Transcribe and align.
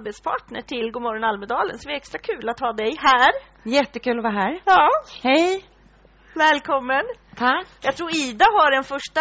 samarbetspartner 0.00 0.62
till 0.62 0.90
Godmorgon 0.92 1.24
Almedalen. 1.24 1.78
Så 1.78 1.88
det 1.88 1.94
är 1.94 1.96
extra 1.96 2.18
kul 2.18 2.48
att 2.48 2.60
ha 2.60 2.72
dig 2.72 2.96
här. 2.98 3.30
Jättekul 3.64 4.18
att 4.18 4.22
vara 4.24 4.32
här. 4.34 4.60
Ja, 4.64 4.88
Hej! 5.22 5.64
välkommen. 6.34 7.02
Tack. 7.36 7.66
Jag 7.82 7.96
tror 7.96 8.10
Ida 8.16 8.44
har 8.44 8.72
en 8.72 8.84
första 8.84 9.20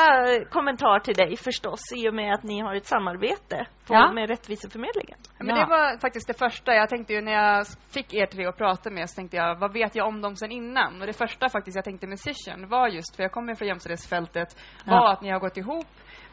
kommentar 0.50 1.00
till 1.00 1.14
dig 1.14 1.38
förstås 1.38 1.80
i 1.96 2.10
och 2.10 2.14
med 2.14 2.34
att 2.34 2.44
ni 2.44 2.60
har 2.62 2.76
ett 2.76 2.86
samarbete 2.86 3.68
på, 3.88 3.94
Ja. 3.94 4.12
med 4.12 4.30
Rättviseförmedlingen. 4.30 5.18
Men 5.40 5.48
Ja. 5.48 5.56
det 5.56 5.66
var 5.70 6.00
faktiskt 6.00 6.28
det 6.28 6.40
första. 6.40 6.74
Jag 6.74 6.90
tänkte 6.90 7.14
ju 7.14 7.22
när 7.22 7.32
jag 7.32 7.66
fick 7.94 8.14
er 8.14 8.26
tre 8.26 8.46
att 8.46 8.58
prata 8.58 8.90
med 8.90 9.10
så 9.10 9.16
tänkte 9.16 9.38
jag, 9.38 9.60
vad 9.60 9.74
vet 9.74 9.96
jag 9.96 10.08
om 10.08 10.22
dem 10.22 10.36
sen 10.36 10.52
innan? 10.52 11.02
Och 11.02 11.08
det 11.08 11.14
första 11.14 11.50
faktiskt 11.50 11.76
jag 11.76 11.86
tänkte 11.86 12.08
med 12.08 12.20
Cision 12.20 12.70
var 12.70 12.88
just, 12.88 13.16
för 13.16 13.24
jag 13.24 13.32
kommer 13.32 13.56
från 13.56 13.68
jämställdhetsfältet, 13.68 14.48
var 14.86 14.94
Ja. 14.96 15.12
att 15.12 15.22
ni 15.22 15.32
har 15.32 15.40
gått 15.40 15.58
ihop 15.58 15.86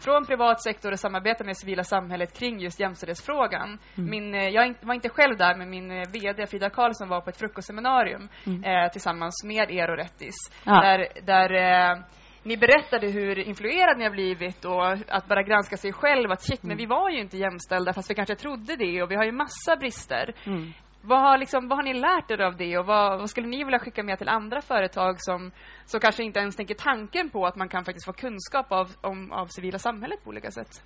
från 0.05 0.27
privat 0.27 0.63
sektor 0.63 0.93
och 0.93 0.99
samarbetar 1.01 1.45
med 1.45 1.57
civila 1.57 1.85
samhället 1.85 2.39
kring 2.39 2.61
just 2.61 2.81
jämställdhetsfrågan. 2.81 3.79
Mm. 3.99 4.11
Min, 4.11 4.35
eh, 4.35 4.49
jag 4.49 4.75
var 4.81 4.95
inte 4.95 5.09
själv 5.09 5.37
där, 5.37 5.55
men 5.57 5.71
min 5.71 5.91
eh, 5.91 6.09
VD 6.13 6.47
Frida 6.47 6.71
Karlsson 6.71 7.09
var 7.09 7.21
på 7.21 7.31
ett 7.31 7.39
frukostseminarium 7.39 8.29
eh, 8.47 8.91
tillsammans 8.93 9.45
med 9.45 9.71
er 9.71 9.91
och 9.91 9.97
Rättis. 9.97 10.35
Mm. 10.67 10.77
Ja. 10.77 10.81
Där, 10.83 11.09
där 11.23 11.51
eh, 11.55 11.99
ni 12.43 12.57
berättade 12.57 13.07
hur 13.11 13.39
influerad 13.39 13.99
ni 13.99 14.05
har 14.05 14.11
blivit 14.11 14.65
och 14.65 14.93
att 15.09 15.29
bara 15.29 15.43
granska 15.43 15.77
sig 15.77 15.93
själv. 15.93 16.31
Att 16.33 16.43
shit, 16.43 16.65
Mm. 16.65 16.69
men 16.69 16.77
vi 16.77 16.87
var 16.87 17.11
ju 17.11 17.21
inte 17.21 17.39
jämställda 17.39 17.93
fast 17.93 18.11
vi 18.11 18.15
kanske 18.15 18.35
trodde 18.35 18.77
det 18.77 19.03
och 19.03 19.11
vi 19.11 19.15
har 19.17 19.25
ju 19.25 19.33
massa 19.33 19.77
brister. 19.77 20.35
Mm. 20.47 20.73
Vad 21.05 21.21
har, 21.21 21.39
liksom, 21.39 21.69
vad 21.69 21.79
har 21.79 21.83
ni 21.83 21.95
lärt 21.95 22.31
er 22.31 22.41
av 22.41 22.57
det 22.57 22.79
och 22.79 22.87
vad, 22.87 23.19
vad 23.19 23.31
skulle 23.31 23.47
ni 23.47 23.65
vilja 23.65 23.79
skicka 23.79 24.03
med 24.03 24.19
till 24.19 24.29
andra 24.29 24.61
företag 24.61 25.17
som, 25.19 25.51
som 25.85 26.01
kanske 26.01 26.23
inte 26.23 26.41
ens 26.41 26.57
tänker 26.57 26.75
tanken 26.75 27.31
på 27.31 27.47
att 27.47 27.57
man 27.57 27.69
kan 27.69 27.85
faktiskt 27.85 28.07
få 28.07 28.13
kunskap 28.13 28.73
av, 28.73 28.89
om, 29.01 29.33
av 29.33 29.47
civila 29.47 29.79
samhället 29.79 30.25
på 30.25 30.31
olika 30.31 30.51
sätt? 30.51 30.83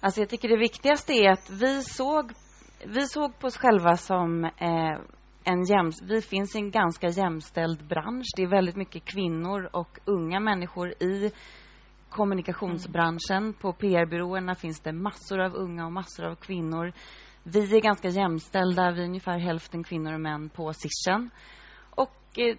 Alltså 0.00 0.20
jag 0.20 0.28
tycker 0.28 0.48
det 0.48 0.56
viktigaste 0.56 1.12
är 1.12 1.32
att 1.32 1.50
vi 1.50 1.82
såg, 1.82 2.32
vi 2.86 3.00
såg 3.00 3.38
på 3.38 3.46
oss 3.46 3.56
själva 3.56 3.96
som 3.96 4.44
eh, 4.44 4.98
en 5.44 5.64
jäms, 5.64 6.02
vi 6.02 6.22
finns 6.22 6.56
i 6.56 6.58
en 6.58 6.70
ganska 6.70 7.08
jämställd 7.08 7.86
bransch. 7.86 8.26
Det 8.36 8.42
är 8.42 8.46
väldigt 8.46 8.76
mycket 8.76 9.04
kvinnor 9.04 9.68
och 9.72 9.98
unga 10.04 10.40
människor 10.40 10.88
i 11.02 11.32
kommunikationsbranschen. 12.08 13.52
På 13.52 13.72
PR-byråerna 13.72 14.54
finns 14.54 14.80
det 14.80 14.92
massor 14.92 15.40
av 15.40 15.54
unga 15.54 15.86
och 15.86 15.92
massor 15.92 16.24
av 16.24 16.34
kvinnor. 16.34 16.92
Vi 17.52 17.76
är 17.76 17.80
ganska 17.80 18.08
jämställda. 18.08 18.90
Vi 18.90 19.00
är 19.00 19.04
ungefär 19.04 19.38
hälften 19.38 19.84
kvinnor 19.84 20.14
och 20.14 20.20
män 20.20 20.48
på 20.48 20.72
Sischen. 20.72 21.30
Och 21.90 22.38
eh, 22.38 22.56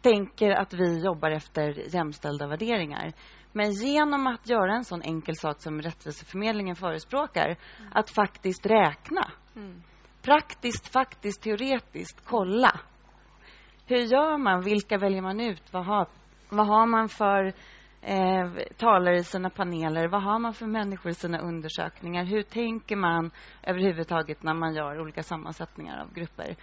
tänker 0.00 0.50
att 0.50 0.74
vi 0.74 1.04
jobbar 1.04 1.30
efter 1.30 1.94
jämställda 1.94 2.46
värderingar. 2.46 3.12
Men 3.52 3.72
genom 3.72 4.26
att 4.26 4.48
göra 4.48 4.74
en 4.74 4.84
sån 4.84 5.02
enkel 5.02 5.36
sak 5.36 5.60
som 5.60 5.82
Rättviseförmedlingen 5.82 6.76
förespråkar, 6.76 7.56
att 7.92 8.10
faktiskt 8.10 8.66
räkna. 8.66 9.30
Praktiskt, 10.22 10.92
faktiskt, 10.92 11.42
teoretiskt 11.42 12.22
kolla. 12.24 12.80
Hur 13.86 13.96
gör 13.96 14.38
man? 14.38 14.60
Vilka 14.60 14.98
väljer 14.98 15.22
man 15.22 15.40
ut? 15.40 15.72
Vad 15.72 15.86
har, 15.86 16.06
vad 16.48 16.66
har 16.66 16.86
man 16.86 17.08
för 17.08 17.52
eh, 18.02 18.50
talare 18.76 19.16
i 19.16 19.24
sina 19.24 19.50
paneler? 19.50 20.08
Vad 20.08 20.22
har 20.22 20.38
man 20.38 20.54
för 20.54 20.66
människor 20.66 21.10
i 21.10 21.14
sina 21.14 21.38
undersökningar? 21.38 22.24
Hur 22.24 22.42
tänker 22.42 22.96
man 22.96 23.30
överhuvudtaget 23.62 24.42
när 24.42 24.54
man 24.54 24.74
gör 24.74 25.00
olika 25.00 25.22
sammansättningar 25.22 26.00
av 26.02 26.14
grupper? 26.14 26.56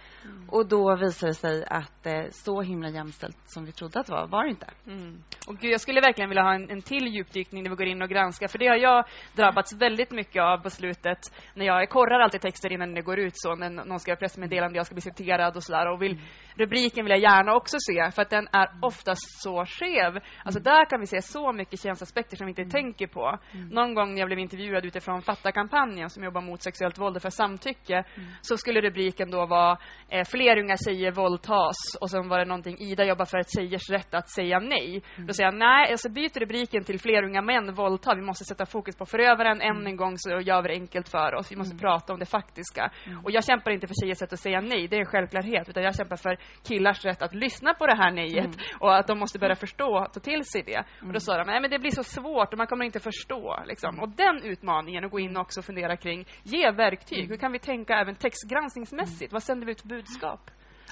Och 0.48 0.68
då 0.68 0.96
visar 0.96 1.26
det 1.26 1.34
sig 1.34 1.64
att 1.66 2.06
eh, 2.06 2.22
så 2.30 2.62
himla 2.62 2.88
jämställt 2.88 3.38
som 3.44 3.64
vi 3.64 3.72
trodde 3.72 4.00
att 4.00 4.06
det 4.06 4.12
var, 4.12 4.26
var 4.26 4.44
det 4.44 4.50
inte. 4.50 4.66
Mm. 4.86 5.22
Och 5.48 5.56
gud, 5.56 5.72
jag 5.72 5.80
skulle 5.80 6.00
verkligen 6.00 6.28
vilja 6.28 6.42
ha 6.42 6.54
en, 6.54 6.70
en 6.70 6.82
till 6.82 7.06
djupdykning 7.06 7.62
där 7.64 7.70
vi 7.70 7.76
går 7.76 7.86
in 7.86 8.02
och 8.02 8.08
granskar, 8.08 8.48
för 8.48 8.58
det 8.58 8.66
har 8.66 8.76
jag 8.76 9.04
drabbats 9.36 9.72
väldigt 9.72 10.10
mycket 10.10 10.42
av 10.42 10.58
på 10.58 10.70
slutet. 10.70 11.18
När 11.54 11.66
jag 11.66 11.90
korrar 11.90 12.20
alltid 12.20 12.40
texter 12.40 12.72
innan 12.72 12.94
det 12.94 13.02
går 13.02 13.18
ut 13.18 13.32
så, 13.34 13.54
när 13.54 13.70
någon 13.70 14.00
ska 14.00 14.10
göra 14.10 14.18
pressmeddelande, 14.18 14.76
jag 14.76 14.86
ska 14.86 14.94
bli 14.94 15.02
citerad 15.02 15.56
och 15.56 15.62
sådär. 15.62 15.92
Och 15.92 16.02
vill, 16.02 16.20
rubriken 16.54 17.04
vill 17.04 17.10
jag 17.10 17.20
gärna 17.20 17.54
också 17.54 17.76
se, 17.80 18.10
för 18.10 18.22
att 18.22 18.30
den 18.30 18.48
är 18.52 18.68
oftast 18.82 19.42
så 19.42 19.64
skev. 19.66 20.18
Alltså 20.44 20.60
där 20.60 20.84
kan 20.90 21.00
vi 21.00 21.06
se 21.06 21.22
så 21.32 21.52
mycket 21.52 21.82
könsaspekter 21.82 22.36
som 22.36 22.46
vi 22.46 22.50
inte 22.50 22.64
tänker 22.64 23.06
på. 23.06 23.38
Någon 23.70 23.94
gång 23.94 24.12
när 24.12 24.18
jag 24.18 24.28
blev 24.28 24.38
intervjuad 24.38 24.84
utifrån 24.84 25.22
Fatta-kampanjen 25.22 26.10
som 26.10 26.24
jobbar 26.24 26.40
mot 26.40 26.62
sexuellt 26.62 26.98
våld 26.98 27.22
för 27.22 27.30
samtycke, 27.30 28.04
så 28.40 28.56
skulle 28.56 28.80
rubriken 28.80 29.30
då 29.30 29.46
vara 29.46 29.78
eh, 30.08 30.24
fler 30.24 30.58
unga 30.58 30.76
tjejer 30.86 31.12
våldtas 31.12 31.76
och 32.00 32.10
sen 32.10 32.28
var 32.28 32.38
det 32.38 32.44
någonting 32.44 32.76
Ida 32.78 33.04
jobbar 33.04 33.24
för 33.24 33.38
att 33.38 33.50
tjejers 33.56 33.90
rätt 33.90 34.14
att 34.14 34.30
säga 34.30 34.58
nej. 34.58 35.02
Då 35.16 35.32
säger 35.32 35.46
jag 35.46 35.58
nej, 35.58 35.90
alltså 35.90 36.08
byt 36.10 36.36
rubriken 36.36 36.84
till 36.84 37.00
fler 37.00 37.24
unga 37.24 37.42
män 37.42 37.74
våldtar. 37.74 38.16
Vi 38.16 38.22
måste 38.22 38.44
sätta 38.44 38.66
fokus 38.66 38.96
på 38.96 39.06
förövaren 39.06 39.60
än 39.60 39.86
en 39.86 39.96
gång 39.96 40.14
så 40.16 40.30
gör 40.30 40.62
vi 40.62 40.68
det 40.68 40.74
enkelt 40.74 41.08
för 41.08 41.34
oss. 41.34 41.52
Vi 41.52 41.56
måste 41.56 41.76
prata 41.76 42.12
om 42.12 42.18
det 42.18 42.26
faktiska. 42.26 42.90
Och 43.24 43.30
jag 43.30 43.44
kämpar 43.44 43.70
inte 43.70 43.86
för 43.86 43.94
tjejers 44.02 44.22
rätt 44.22 44.32
att 44.32 44.38
säga 44.38 44.60
nej, 44.60 44.88
det 44.88 44.96
är 44.96 45.00
en 45.00 45.06
självklarhet, 45.06 45.68
utan 45.68 45.82
jag 45.82 45.96
kämpar 45.96 46.16
för 46.16 46.36
killars 46.68 47.04
rätt 47.04 47.22
att 47.22 47.34
lyssna 47.34 47.74
på 47.74 47.86
det 47.86 47.96
här 47.96 48.10
nejet 48.10 48.56
och 48.80 48.96
att 48.96 49.06
de 49.06 49.18
måste 49.18 49.38
börja 49.38 49.54
förstå 49.54 49.98
och 49.98 50.12
ta 50.12 50.20
till 50.20 50.44
sig 50.44 50.62
det. 50.62 50.84
Och 51.06 51.12
då 51.12 51.19
sa 51.20 51.36
de, 51.38 51.44
nej 51.46 51.60
men 51.60 51.70
det 51.70 51.78
blir 51.78 51.90
så 51.90 52.02
svårt 52.04 52.52
och 52.52 52.58
man 52.58 52.66
kommer 52.66 52.84
inte 52.84 53.00
förstå. 53.00 53.58
Liksom. 53.66 54.00
Och 54.00 54.08
den 54.08 54.42
utmaningen, 54.44 55.04
att 55.04 55.10
gå 55.10 55.20
in 55.20 55.36
också 55.36 55.60
och 55.60 55.64
fundera 55.64 55.96
kring, 55.96 56.26
ge 56.42 56.70
verktyg. 56.70 57.28
Hur 57.28 57.36
kan 57.36 57.52
vi 57.52 57.58
tänka 57.58 57.94
även 57.94 58.14
textgranskningsmässigt? 58.14 59.32
Vad 59.32 59.42
sänder 59.42 59.66
vi 59.66 59.72
ut 59.72 59.80
för 59.80 59.88
budskap? 59.88 60.40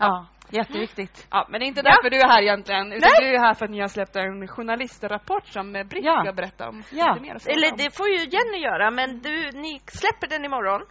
Ja, 0.01 0.27
jätteviktigt. 0.51 1.27
Ja, 1.31 1.47
men 1.51 1.61
det 1.61 1.67
är 1.67 1.69
inte 1.69 1.83
därför 1.83 2.11
du 2.11 2.17
är 2.21 2.29
här 2.29 2.43
egentligen, 2.43 2.93
utan 2.93 3.11
du 3.21 3.27
är 3.35 3.39
här 3.39 3.55
för 3.55 3.65
att 3.65 3.71
ni 3.71 3.81
har 3.81 3.89
släppt 3.89 4.17
en 4.17 4.49
journalistrapport 4.49 5.47
som 5.47 5.73
Britt 5.73 6.05
Ja. 6.05 6.23
ska 6.25 6.33
berätta 6.33 6.69
om. 6.69 6.83
Ja. 6.93 7.17
Eller 7.47 7.71
om. 7.73 7.77
det 7.79 7.97
får 7.97 8.09
ju 8.09 8.17
Jenny 8.19 8.59
göra, 8.65 8.91
men 8.91 9.19
du, 9.21 9.51
ni 9.51 9.81
släpper 9.87 10.27
den 10.27 10.45
imorgon. 10.45 10.83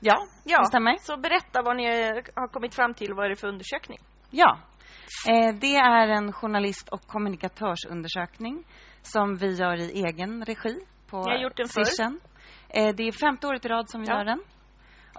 Ja, 0.00 0.26
Ja, 0.44 0.58
det 0.60 0.66
stämmer. 0.66 0.96
så 1.00 1.16
berätta 1.16 1.62
vad 1.62 1.76
ni 1.76 1.86
har 2.34 2.48
kommit 2.48 2.74
fram 2.74 2.94
till, 2.94 3.14
vad 3.14 3.24
är 3.24 3.28
det 3.30 3.36
för 3.36 3.48
undersökning? 3.48 3.98
Ja. 4.30 4.58
Eh, 5.28 5.54
det 5.54 5.76
är 5.76 6.08
en 6.08 6.32
journalist 6.32 6.88
och 6.88 7.06
kommunikatörsundersökning 7.06 8.64
som 9.02 9.36
vi 9.36 9.54
gör 9.54 9.76
i 9.76 10.02
egen 10.04 10.44
regi 10.44 10.80
på 11.10 11.22
Ni 11.22 11.30
har 11.30 11.42
gjort 11.42 11.56
den 11.56 11.68
förr? 11.68 12.18
Eh, 12.68 12.94
det 12.96 13.02
är 13.08 13.12
femte 13.12 13.46
året 13.46 13.64
i 13.64 13.68
rad 13.68 13.90
som 13.90 14.00
vi 14.00 14.06
Ja. 14.08 14.14
gör 14.18 14.24
den. 14.24 14.40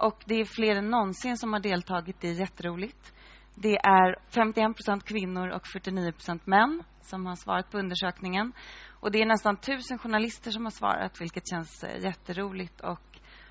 Och 0.00 0.22
det 0.26 0.34
är 0.34 0.44
fler 0.44 0.76
än 0.76 0.90
någonsin 0.90 1.36
som 1.36 1.52
har 1.52 1.60
deltagit. 1.60 2.20
Det 2.20 2.28
är 2.28 2.32
jätteroligt. 2.40 3.12
Det 3.54 3.76
är 3.76 4.16
51 4.34 4.76
procent 4.76 5.04
kvinnor 5.04 5.48
och 5.48 5.66
49 5.72 6.12
procent 6.12 6.46
män 6.46 6.82
som 7.00 7.26
har 7.26 7.34
svarat 7.36 7.70
på 7.70 7.78
undersökningen. 7.78 8.52
Och 9.00 9.12
det 9.12 9.18
är 9.18 9.26
nästan 9.26 9.56
tusen 9.56 9.98
journalister 9.98 10.50
som 10.50 10.64
har 10.64 10.70
svarat, 10.70 11.20
vilket 11.20 11.48
känns 11.50 11.84
eh, 11.84 12.04
jätteroligt. 12.04 12.80
Och 12.80 13.00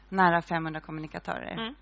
nära 0.10 0.42
500 0.42 0.80
kommunikatörer. 0.82 1.52
Mm. 1.54 1.76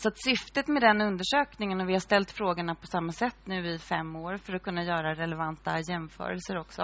Så 0.00 0.08
att 0.08 0.18
syftet 0.18 0.68
med 0.68 0.82
den 0.82 1.00
undersökningen, 1.00 1.80
och 1.80 1.88
vi 1.88 1.92
har 1.92 2.00
ställt 2.00 2.30
frågorna 2.30 2.74
på 2.74 2.86
samma 2.86 3.12
sätt 3.12 3.36
nu 3.44 3.68
i 3.68 3.78
fem 3.78 4.16
år 4.16 4.36
för 4.36 4.52
att 4.54 4.62
kunna 4.62 4.84
göra 4.84 5.14
relevanta 5.14 5.80
jämförelser 5.80 6.58
också. 6.58 6.82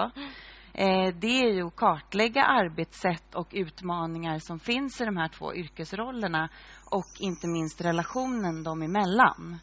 Eh, 0.73 1.15
det 1.15 1.41
är 1.41 1.53
ju 1.53 1.67
att 1.67 1.75
kartlägga 1.75 2.43
arbetssätt 2.43 3.35
och 3.35 3.47
utmaningar 3.51 4.39
som 4.39 4.59
finns 4.59 5.01
i 5.01 5.05
de 5.05 5.17
här 5.17 5.27
två 5.27 5.55
yrkesrollerna 5.55 6.49
och 6.91 7.05
inte 7.19 7.47
minst 7.47 7.81
relationen 7.81 8.63
dem 8.63 8.81
emellan. 8.81 9.59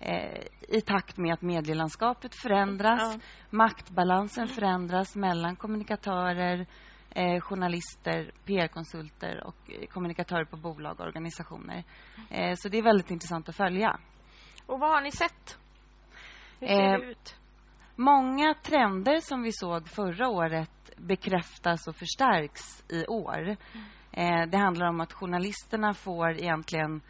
Eh, 0.00 0.42
I 0.68 0.80
takt 0.80 1.16
med 1.18 1.34
att 1.34 1.42
medielandskapet 1.42 2.34
förändras, 2.34 3.14
Ja. 3.14 3.20
maktbalansen 3.50 4.48
förändras 4.48 5.16
mellan 5.16 5.56
kommunikatörer, 5.56 6.66
eh, 7.14 7.40
journalister, 7.40 8.30
PR-konsulter 8.44 9.46
och 9.46 9.56
eh, 9.70 9.86
kommunikatörer 9.86 10.44
på 10.44 10.56
bolag 10.56 11.00
och 11.00 11.06
organisationer. 11.06 11.84
Eh, 12.30 12.54
så 12.54 12.68
det 12.68 12.78
är 12.78 12.82
väldigt 12.82 13.10
intressant 13.10 13.48
att 13.48 13.56
följa. 13.56 13.98
Och 14.66 14.80
vad 14.80 14.90
har 14.90 15.00
ni 15.00 15.10
sett? 15.12 15.58
Hur 16.60 16.66
ser 16.66 16.94
Eh, 16.94 17.00
det 17.00 17.06
ut? 17.06 17.36
Många 17.96 18.54
trender 18.54 19.20
som 19.20 19.42
vi 19.42 19.52
såg 19.52 19.88
förra 19.88 20.28
året 20.28 20.90
bekräftas 20.96 21.88
och 21.88 21.96
förstärks 21.96 22.84
i 22.88 23.06
år. 23.06 23.56
Eh, 24.12 24.46
det 24.48 24.58
handlar 24.58 24.86
om 24.86 25.00
att 25.00 25.12
journalisterna 25.12 25.94
får 25.94 26.30
egentligen... 26.30 27.00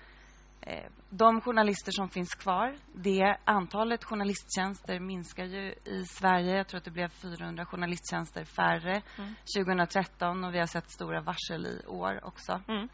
Eh, 0.67 0.85
de 1.11 1.41
journalister 1.41 1.93
som 1.93 2.09
finns 2.09 2.35
kvar, 2.35 2.77
det 2.95 3.37
antalet 3.45 4.05
journalisttjänster 4.05 5.01
minskar 5.01 5.45
ju 5.45 5.75
i 5.85 6.05
Sverige. 6.05 6.57
Jag 6.57 6.69
tror 6.69 6.79
att 6.79 6.85
det 6.85 6.91
blev 6.91 7.09
400 7.09 7.67
journalisttjänster 7.67 8.45
färre 8.45 9.03
2013 9.57 10.45
och 10.45 10.55
vi 10.55 10.59
har 10.59 10.67
sett 10.67 10.91
stora 10.91 11.21
varsel 11.21 11.67
i 11.67 11.87
år 11.87 12.25
också. 12.25 12.61
Mm. 12.69 12.89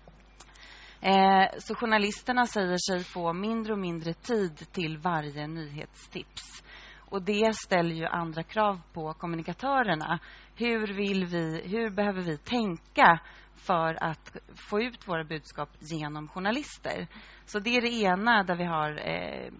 Eh, 1.00 1.48
så 1.58 1.74
journalisterna 1.74 2.46
säger 2.46 2.76
sig 2.90 3.04
få 3.04 3.32
mindre 3.32 3.72
och 3.72 3.78
mindre 3.78 4.14
tid 4.14 4.72
till 4.72 4.98
varje 4.98 5.46
nyhetstips. 5.46 6.64
Och 6.98 7.22
det 7.22 7.56
ställer 7.56 7.94
ju 7.94 8.06
andra 8.06 8.42
krav 8.42 8.80
på 8.92 9.12
kommunikatörerna. 9.12 10.18
Hur, 10.54 10.86
vill 10.86 11.26
vi, 11.26 11.62
hur 11.64 11.90
behöver 11.90 12.22
vi 12.22 12.38
tänka 12.38 13.20
för 13.56 14.04
att 14.04 14.36
få 14.54 14.80
ut 14.80 15.08
våra 15.08 15.24
budskap 15.24 15.68
genom 15.80 16.28
journalister? 16.28 17.08
Så 17.48 17.58
det 17.58 17.76
är 17.76 17.80
det 17.80 17.92
ena 18.02 18.42
där 18.42 18.56
vi 18.56 18.64
har 18.64 19.08
eh, 19.08 19.52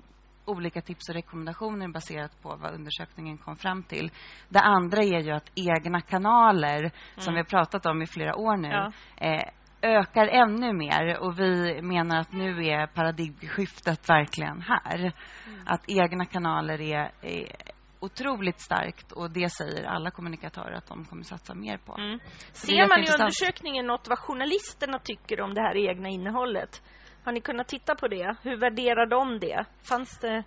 olika 0.45 0.81
tips 0.81 1.09
och 1.09 1.15
rekommendationer 1.15 1.89
baserat 1.89 2.43
på 2.43 2.57
vad 2.57 2.75
undersökningen 2.75 3.39
kom 3.39 3.57
fram 3.57 3.83
till. 3.83 4.11
Det 4.49 4.61
andra 4.61 5.03
är 5.03 5.21
ju 5.21 5.31
att 5.33 5.51
egna 5.55 6.01
kanaler, 6.01 6.91
som 7.17 7.35
vi 7.35 7.41
har 7.41 7.45
pratat 7.45 7.87
om 7.87 8.03
i 8.03 8.07
flera 8.07 8.37
år 8.37 8.57
nu, 8.57 8.69
Ja. 8.69 8.93
eh, 9.17 9.43
ökar 9.83 10.27
ännu 10.27 10.73
mer 10.73 11.19
och 11.21 11.39
vi 11.39 11.83
menar 11.83 12.21
att 12.21 12.33
nu 12.33 12.67
är 12.67 12.87
paradigmskiftet 12.87 14.09
verkligen 14.09 14.63
här. 14.63 14.99
Mm. 14.99 15.61
Att 15.67 15.85
egna 15.89 16.25
kanaler 16.25 16.81
är, 16.81 17.11
är 17.23 17.53
otroligt 18.01 18.61
starkt 18.61 19.13
och 19.13 19.31
det 19.31 19.51
säger 19.53 19.85
alla 19.85 20.11
kommunikatörer 20.11 20.73
att 20.73 20.87
de 20.87 21.05
kommer 21.05 21.23
satsa 21.23 21.55
mer 21.55 21.79
på. 21.79 21.97
Mm. 21.99 22.19
Ser 22.53 22.89
man 22.89 23.05
i 23.05 23.07
undersökningen 23.21 23.87
något 23.87 24.09
vad 24.09 24.19
journalisterna 24.19 24.99
tycker 24.99 25.41
om 25.41 25.55
det 25.55 25.61
här 25.61 25.91
egna 25.91 26.09
innehållet? 26.09 26.83
Har 27.25 27.33
ni 27.33 27.41
kunnat 27.41 27.69
titta 27.69 27.95
på 27.95 28.09
det? 28.09 28.37
Hur 28.43 28.57
värderar 28.57 29.07
de 29.07 29.39
det? 29.39 29.65
Fanns 29.89 30.19
det... 30.19 30.45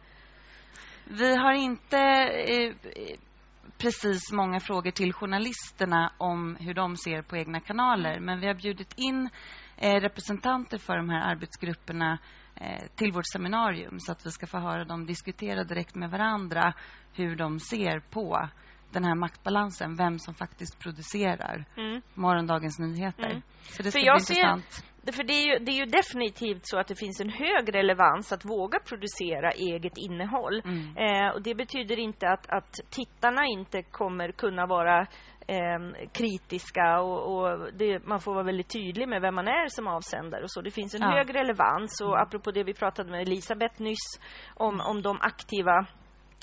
Vi 1.05 1.35
har 1.35 1.53
inte 1.53 1.97
eh, 1.97 2.73
precis 3.77 4.31
många 4.31 4.59
frågor 4.59 4.91
till 4.91 5.13
journalisterna 5.13 6.13
om 6.17 6.57
hur 6.59 6.73
de 6.73 6.97
ser 6.97 7.21
på 7.21 7.37
egna 7.37 7.59
kanaler. 7.59 8.19
Men 8.19 8.39
vi 8.39 8.47
har 8.47 8.53
bjudit 8.53 8.93
in 8.97 9.29
eh, 9.77 10.01
representanter 10.01 10.77
för 10.77 10.97
de 10.97 11.09
här 11.09 11.31
arbetsgrupperna 11.31 12.19
eh, 12.55 12.87
till 12.95 13.11
vårt 13.11 13.27
seminarium 13.33 13.99
så 13.99 14.11
att 14.11 14.25
vi 14.25 14.31
ska 14.31 14.47
få 14.47 14.57
höra 14.57 14.85
dem 14.85 15.05
diskutera 15.05 15.63
direkt 15.63 15.95
med 15.95 16.11
varandra 16.11 16.73
hur 17.13 17.35
de 17.35 17.59
ser 17.59 17.99
på 17.99 18.49
den 18.91 19.03
här 19.03 19.15
maktbalansen, 19.15 19.95
vem 19.95 20.19
som 20.19 20.33
faktiskt 20.33 20.79
producerar 20.79 21.65
mm. 21.77 22.01
morgondagens 22.13 22.79
nyheter. 22.79 23.29
Mm. 23.29 23.41
Så 23.61 23.83
det 23.83 23.91
ska 23.91 23.99
för 23.99 24.05
bli 24.05 24.11
intressant. 24.11 24.71
Ser, 24.71 24.90
för 25.05 25.23
det 25.23 25.33
är, 25.33 25.45
ju, 25.45 25.65
det 25.65 25.71
är 25.71 25.75
ju 25.75 25.85
definitivt 25.85 26.67
så 26.67 26.79
att 26.79 26.87
det 26.87 26.95
finns 26.95 27.21
en 27.21 27.29
hög 27.29 27.75
relevans 27.75 28.31
att 28.31 28.45
våga 28.45 28.79
producera 28.79 29.51
eget 29.51 29.97
innehåll. 29.97 30.61
Mm. 30.65 30.97
Eh, 30.97 31.29
och 31.33 31.41
det 31.41 31.55
betyder 31.55 31.99
inte 31.99 32.29
att, 32.29 32.49
att 32.49 32.73
tittarna 32.89 33.45
inte 33.45 33.83
kommer 33.83 34.31
kunna 34.31 34.65
vara 34.65 34.99
eh, 35.47 36.07
kritiska 36.11 36.99
och, 37.01 37.35
och 37.35 37.73
det, 37.73 38.05
man 38.05 38.19
får 38.19 38.33
vara 38.33 38.43
väldigt 38.43 38.73
tydlig 38.73 39.07
med 39.07 39.21
vem 39.21 39.35
man 39.35 39.47
är 39.47 39.67
som 39.67 39.87
avsändare 39.87 40.43
och 40.43 40.51
så. 40.51 40.61
Det 40.61 40.71
finns 40.71 40.95
en 40.95 41.01
ja. 41.01 41.11
hög 41.11 41.35
relevans 41.35 42.01
och 42.01 42.13
mm. 42.13 42.21
apropå 42.21 42.51
det 42.51 42.63
vi 42.63 42.73
pratade 42.73 43.11
med 43.11 43.21
Elisabeth 43.21 43.81
nyss 43.81 44.19
om, 44.55 44.81
om 44.81 45.01
de 45.01 45.17
aktiva 45.21 45.87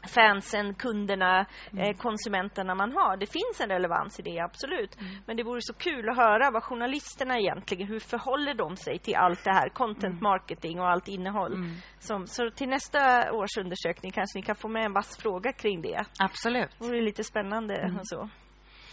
fansen, 0.06 0.74
kunderna, 0.74 1.46
mm. 1.72 1.84
eh, 1.84 1.96
konsumenterna 1.96 2.74
man 2.74 2.92
har. 2.92 3.16
Det 3.16 3.26
finns 3.26 3.60
en 3.60 3.68
relevans 3.68 4.20
i 4.20 4.22
det, 4.22 4.38
absolut. 4.38 5.00
Mm. 5.00 5.12
Men 5.26 5.36
det 5.36 5.42
vore 5.42 5.60
så 5.62 5.74
kul 5.74 6.08
att 6.08 6.16
höra 6.16 6.50
vad 6.50 6.62
journalisterna 6.62 7.38
egentligen, 7.38 7.88
hur 7.88 7.98
förhåller 7.98 8.54
de 8.54 8.76
sig 8.76 8.98
till 8.98 9.16
allt 9.16 9.44
det 9.44 9.52
här, 9.52 9.68
content 9.68 10.04
mm. 10.04 10.22
marketing 10.22 10.80
och 10.80 10.88
allt 10.90 11.08
innehåll. 11.08 11.52
Mm. 11.52 11.74
Som, 11.98 12.26
så 12.26 12.50
till 12.50 12.68
nästa 12.68 13.32
års 13.32 13.58
undersökning 13.58 14.12
kanske 14.12 14.38
ni 14.38 14.42
kan 14.42 14.56
få 14.56 14.68
med 14.68 14.84
en 14.84 14.92
vass 14.92 15.18
fråga 15.22 15.52
kring 15.52 15.82
det. 15.82 16.04
Absolut. 16.18 16.70
Det 16.78 16.84
vore 16.84 17.00
lite 17.00 17.24
spännande 17.24 17.76
mm. 17.76 17.96
och 17.96 18.08
så. 18.08 18.28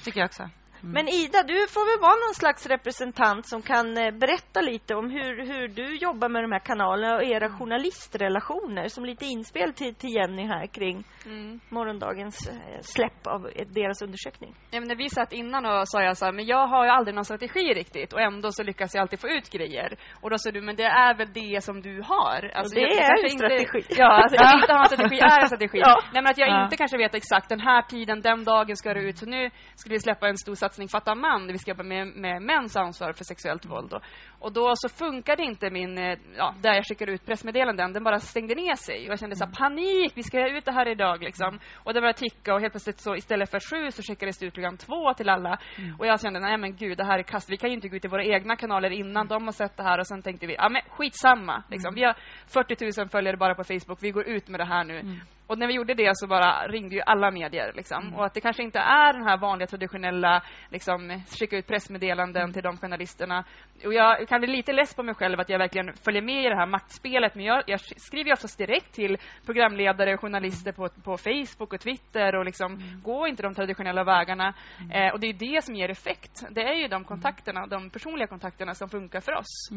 Tycker 0.03 0.19
jag 0.19 0.25
också. 0.25 0.49
Mm. 0.81 0.93
Men 0.93 1.07
Ida, 1.07 1.43
du 1.43 1.67
får 1.67 1.85
väl 1.91 2.01
vara 2.01 2.19
någon 2.25 2.35
slags 2.35 2.65
representant 2.65 3.47
som 3.47 3.61
kan 3.61 3.97
eh, 3.97 4.11
berätta 4.11 4.61
lite 4.61 4.95
om 4.95 5.09
hur, 5.09 5.45
hur 5.45 5.67
du 5.67 5.97
jobbar 5.97 6.29
med 6.29 6.43
de 6.43 6.51
här 6.51 6.59
kanalerna 6.59 7.15
och 7.15 7.23
era 7.23 7.45
mm. 7.45 7.57
journalistrelationer 7.57 8.87
som 8.87 9.05
lite 9.05 9.25
inspel 9.25 9.73
till, 9.73 9.95
till 9.95 10.15
Jenny 10.15 10.45
här 10.47 10.67
kring 10.67 11.03
mm. 11.25 11.59
morgondagens 11.69 12.47
eh, 12.47 12.81
släpp 12.81 13.27
av 13.27 13.41
deras 13.67 14.01
undersökning. 14.01 14.55
Ja, 14.71 14.79
men 14.79 14.87
när 14.87 14.95
vi 14.95 15.09
satt 15.09 15.33
innan 15.33 15.65
och 15.65 15.87
sa 15.87 16.03
jag 16.03 16.17
så 16.17 16.25
här, 16.25 16.31
men 16.31 16.45
jag 16.45 16.67
har 16.67 16.85
ju 16.85 16.91
aldrig 16.91 17.15
någon 17.15 17.25
strategi 17.25 17.73
riktigt 17.73 18.13
och 18.13 18.21
ändå 18.21 18.51
så 18.51 18.63
lyckas 18.63 18.95
jag 18.95 19.01
alltid 19.01 19.19
få 19.19 19.27
ut 19.27 19.49
grejer. 19.49 19.97
Och 20.21 20.29
då 20.29 20.37
sa 20.37 20.51
du, 20.51 20.61
men 20.61 20.75
det 20.75 20.83
är 20.83 21.13
väl 21.17 21.33
det 21.33 21.63
som 21.63 21.81
du 21.81 22.01
har? 22.01 22.51
Alltså, 22.53 22.75
och 22.75 22.81
det 22.81 22.97
är 22.99 23.23
en 23.23 23.29
strategi. 23.29 23.77
Inte, 23.77 24.01
ja, 24.01 24.09
alltså, 24.21 24.37
att 24.43 24.61
inte 24.61 24.73
ha 24.73 24.81
en 24.81 24.91
strategi 24.91 25.19
är 25.19 25.41
en 25.41 25.47
strategi. 25.53 25.79
Ja. 25.87 25.95
Nej, 26.13 26.21
men 26.23 26.31
att 26.31 26.37
jag 26.37 26.49
ja. 26.49 26.63
inte 26.63 26.77
kanske 26.77 26.97
vet 26.97 27.15
exakt 27.15 27.49
den 27.49 27.59
här 27.59 27.81
tiden, 27.81 28.21
den 28.21 28.43
dagen 28.43 28.75
ska 28.75 28.93
det 28.93 29.03
ut. 29.09 29.17
Så 29.17 29.25
nu 29.25 29.49
ska 29.75 29.89
vi 29.89 29.99
släppa 29.99 30.27
en 30.27 30.37
stor 30.37 30.55
satsning 30.55 30.74
Fatta 30.89 31.15
man, 31.15 31.47
där 31.47 31.53
vi 31.53 31.59
ska 31.59 31.71
jobba 31.71 31.83
med, 31.83 32.07
med 32.07 32.41
mäns 32.41 32.75
ansvar 32.75 33.13
för 33.13 33.23
sexuellt 33.23 33.65
våld. 33.65 33.93
Och, 33.93 34.01
och 34.39 34.53
då 34.53 34.71
så 34.75 34.89
funkade 34.89 35.43
inte 35.43 35.69
min, 35.69 35.97
eh, 35.97 36.17
ja, 36.37 36.55
där 36.61 36.73
jag 36.73 36.85
skickade 36.85 37.11
ut 37.11 37.25
pressmeddelanden, 37.25 37.93
den 37.93 38.03
bara 38.03 38.19
stängde 38.19 38.55
ner 38.55 38.75
sig. 38.75 39.05
Och 39.05 39.11
jag 39.11 39.19
kände 39.19 39.35
så 39.35 39.45
här, 39.45 39.51
panik, 39.51 40.11
vi 40.15 40.23
ska 40.23 40.57
ut 40.57 40.65
det 40.65 40.71
här 40.71 40.87
idag 40.87 41.23
liksom. 41.23 41.59
Och 41.83 41.93
det 41.93 42.01
började 42.01 42.19
ticka 42.19 42.53
och 42.53 42.61
helt 42.61 42.73
plötsligt 42.73 42.99
så 42.99 43.15
istället 43.15 43.51
för 43.51 43.59
sju 43.59 43.91
så 43.91 44.01
skickades 44.03 44.37
det 44.37 44.45
ut 44.45 44.53
klockan 44.53 44.77
två 44.77 45.13
till 45.13 45.29
alla. 45.29 45.59
Mm. 45.77 45.99
Och 45.99 46.07
jag 46.07 46.21
kände, 46.21 46.39
nej 46.39 46.57
men 46.57 46.75
gud, 46.75 46.97
det 46.97 47.05
här 47.05 47.19
är 47.19 47.23
kast. 47.23 47.49
Vi 47.49 47.57
kan 47.57 47.69
ju 47.69 47.75
inte 47.75 47.87
gå 47.87 47.95
ut 47.95 48.05
i 48.05 48.07
våra 48.07 48.25
egna 48.25 48.55
kanaler 48.55 48.89
innan 48.89 49.27
de 49.27 49.43
har 49.43 49.51
sett 49.51 49.77
det 49.77 49.83
här. 49.83 49.99
Och 49.99 50.07
sen 50.07 50.21
tänkte 50.21 50.47
vi, 50.47 50.55
ja 50.55 50.69
men 50.69 50.81
skitsamma. 50.89 51.63
Liksom. 51.69 51.89
Mm. 51.89 51.95
Vi 51.95 52.03
har 52.03 52.15
40 52.47 53.01
000 53.01 53.09
följare 53.09 53.37
bara 53.37 53.55
på 53.55 53.63
Facebook, 53.63 53.97
vi 54.01 54.11
går 54.11 54.27
ut 54.27 54.47
med 54.47 54.59
det 54.59 54.65
här 54.65 54.83
nu. 54.83 54.99
Mm. 54.99 55.19
Och 55.47 55.57
när 55.57 55.67
vi 55.67 55.73
gjorde 55.73 55.93
det 55.93 56.11
så 56.13 56.27
bara 56.27 56.67
ringde 56.67 56.95
ju 56.95 57.01
alla 57.01 57.31
medier. 57.31 57.73
Liksom. 57.75 58.01
Mm. 58.01 58.15
Och 58.15 58.25
att 58.25 58.33
det 58.33 58.41
kanske 58.41 58.63
inte 58.63 58.79
är 58.79 59.13
den 59.13 59.23
här 59.23 59.37
vanliga 59.37 59.67
traditionella, 59.67 60.43
liksom, 60.69 61.21
skicka 61.39 61.57
ut 61.57 61.67
pressmeddelanden 61.67 62.41
mm. 62.41 62.53
till 62.53 62.63
de 62.63 62.77
journalisterna. 62.77 63.43
Och 63.85 63.93
jag 63.93 64.27
kan 64.27 64.41
bli 64.41 64.49
lite 64.49 64.73
less 64.73 64.95
på 64.95 65.03
mig 65.03 65.15
själv 65.15 65.39
att 65.39 65.49
jag 65.49 65.59
verkligen 65.59 65.93
följer 65.93 66.21
med 66.21 66.45
i 66.45 66.49
det 66.49 66.55
här 66.55 66.67
maktspelet. 66.67 67.35
Men 67.35 67.45
jag, 67.45 67.63
jag 67.67 67.79
skriver 67.79 68.25
ju 68.25 68.33
oftast 68.33 68.57
direkt 68.57 68.93
till 68.93 69.17
programledare 69.45 70.13
och 70.13 70.21
journalister 70.21 70.71
på, 70.71 70.89
på 70.89 71.17
Facebook 71.17 71.73
och 71.73 71.79
Twitter 71.79 72.35
och 72.35 72.45
liksom, 72.45 72.73
mm. 72.73 73.01
gå 73.01 73.27
inte 73.27 73.43
de 73.43 73.55
traditionella 73.55 74.03
vägarna. 74.03 74.53
Mm. 74.79 74.91
Eh, 74.91 75.13
och 75.13 75.19
det 75.19 75.27
är 75.27 75.33
det 75.33 75.63
som 75.63 75.75
ger 75.75 75.89
effekt. 75.89 76.43
Det 76.49 76.61
är 76.61 76.75
ju 76.75 76.87
de 76.87 76.95
mm. 76.95 77.05
kontakterna, 77.07 77.67
de 77.67 77.89
personliga 77.89 78.27
kontakterna 78.27 78.73
som 78.73 78.89
funkar 78.89 79.21
för 79.21 79.35
oss. 79.35 79.69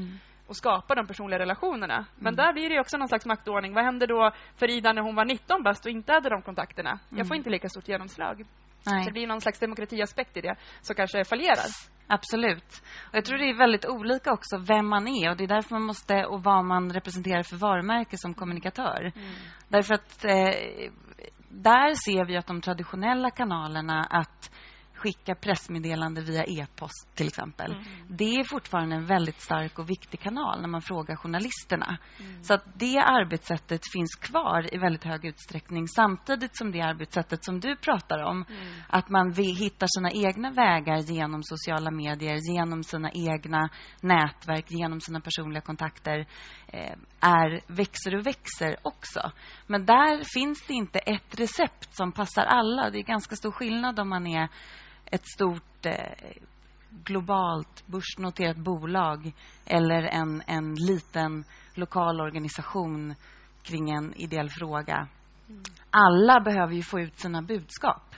Och 0.48 0.56
skapa 0.56 0.94
de 0.94 1.06
personliga 1.06 1.38
relationerna. 1.38 2.06
Men 2.16 2.34
mm. 2.34 2.36
där 2.36 2.52
blir 2.52 2.68
det 2.70 2.80
också 2.80 2.96
någon 2.96 3.08
slags 3.08 3.26
maktordning. 3.26 3.74
Vad 3.74 3.84
hände 3.84 4.06
då 4.06 4.30
för 4.56 4.70
Ida 4.70 4.92
när 4.92 5.02
hon 5.02 5.14
var 5.14 5.24
19 5.24 5.62
bast 5.62 5.86
och 5.86 5.90
inte 5.90 6.12
hade 6.12 6.28
de 6.28 6.42
kontakterna? 6.42 6.90
Mm. 6.90 7.18
Jag 7.18 7.28
får 7.28 7.36
inte 7.36 7.50
lika 7.50 7.68
stort 7.68 7.88
genomslag. 7.88 8.44
Nej. 8.86 9.02
Så 9.02 9.08
det 9.08 9.12
blir 9.12 9.26
någon 9.26 9.40
slags 9.40 9.58
demokratiaspekt 9.58 10.36
i 10.36 10.40
det 10.40 10.56
som 10.80 10.96
kanske 10.96 11.24
fallerar. 11.24 11.66
Absolut. 12.06 12.82
Och 13.08 13.14
jag 13.14 13.24
tror 13.24 13.38
det 13.38 13.50
är 13.50 13.58
väldigt 13.58 13.86
olika 13.86 14.32
också 14.32 14.58
vem 14.58 14.88
man 14.88 15.08
är 15.08 15.30
och 15.30 15.36
det 15.36 15.44
är 15.44 15.48
därför 15.48 15.74
man 15.74 15.82
måste 15.82 16.24
och 16.24 16.42
vad 16.42 16.64
man 16.64 16.92
representerar 16.92 17.42
för 17.42 17.56
varumärke 17.56 18.16
som 18.16 18.34
kommunikatör. 18.34 19.00
Mm. 19.00 19.28
Därför 19.68 19.94
att 19.94 20.24
eh, 20.24 20.90
där 21.48 21.94
ser 21.94 22.24
vi 22.24 22.36
att 22.36 22.46
de 22.46 22.60
traditionella 22.60 23.30
kanalerna 23.30 24.06
att 24.10 24.50
skicka 24.98 25.34
pressmeddelande 25.34 26.20
via 26.20 26.44
e-post 26.44 27.08
till 27.14 27.26
exempel. 27.26 27.72
Mm. 27.72 27.84
Det 28.08 28.34
är 28.34 28.44
fortfarande 28.44 28.96
en 28.96 29.06
väldigt 29.06 29.40
stark 29.40 29.78
och 29.78 29.90
viktig 29.90 30.20
kanal 30.20 30.60
när 30.60 30.68
man 30.68 30.82
frågar 30.82 31.16
journalisterna. 31.16 31.98
Mm. 32.20 32.42
Så 32.42 32.54
att 32.54 32.64
det 32.74 32.98
arbetssättet 32.98 33.80
finns 33.92 34.14
kvar 34.14 34.74
i 34.74 34.78
väldigt 34.78 35.04
hög 35.04 35.24
utsträckning 35.24 35.88
samtidigt 35.88 36.56
som 36.56 36.72
det 36.72 36.80
arbetssättet 36.80 37.44
som 37.44 37.60
du 37.60 37.76
pratar 37.76 38.22
om, 38.22 38.44
mm. 38.48 38.66
att 38.88 39.08
man 39.08 39.32
hittar 39.34 39.86
sina 39.86 40.28
egna 40.28 40.50
vägar 40.50 40.98
genom 40.98 41.42
sociala 41.42 41.90
medier, 41.90 42.54
genom 42.54 42.82
sina 42.82 43.10
egna 43.10 43.68
nätverk, 44.00 44.64
genom 44.68 45.00
sina 45.00 45.20
personliga 45.20 45.60
kontakter, 45.60 46.26
eh, 46.66 46.96
är, 47.20 47.60
växer 47.66 48.14
och 48.14 48.26
växer 48.26 48.76
också. 48.82 49.32
Men 49.66 49.87
där 49.87 50.25
finns 50.34 50.66
det 50.66 50.75
inte 50.75 50.99
ett 50.99 51.40
recept 51.40 51.94
som 51.96 52.12
passar 52.12 52.42
alla. 52.42 52.90
Det 52.90 52.99
är 52.99 53.02
ganska 53.02 53.37
stor 53.37 53.50
skillnad 53.50 54.00
om 54.00 54.08
man 54.08 54.26
är 54.26 54.49
ett 55.10 55.28
stort 55.28 55.86
eh, 55.86 55.94
globalt 56.90 57.86
börsnoterat 57.86 58.56
bolag 58.56 59.32
eller 59.66 60.02
en, 60.02 60.42
en 60.46 60.74
liten 60.74 61.44
lokal 61.74 62.20
organisation 62.20 63.14
kring 63.62 63.90
en 63.90 64.14
ideell 64.14 64.50
fråga. 64.50 65.08
Mm. 65.48 65.62
Alla 65.90 66.40
behöver 66.40 66.74
ju 66.74 66.82
få 66.82 67.00
ut 67.00 67.18
sina 67.20 67.42
budskap. 67.42 68.14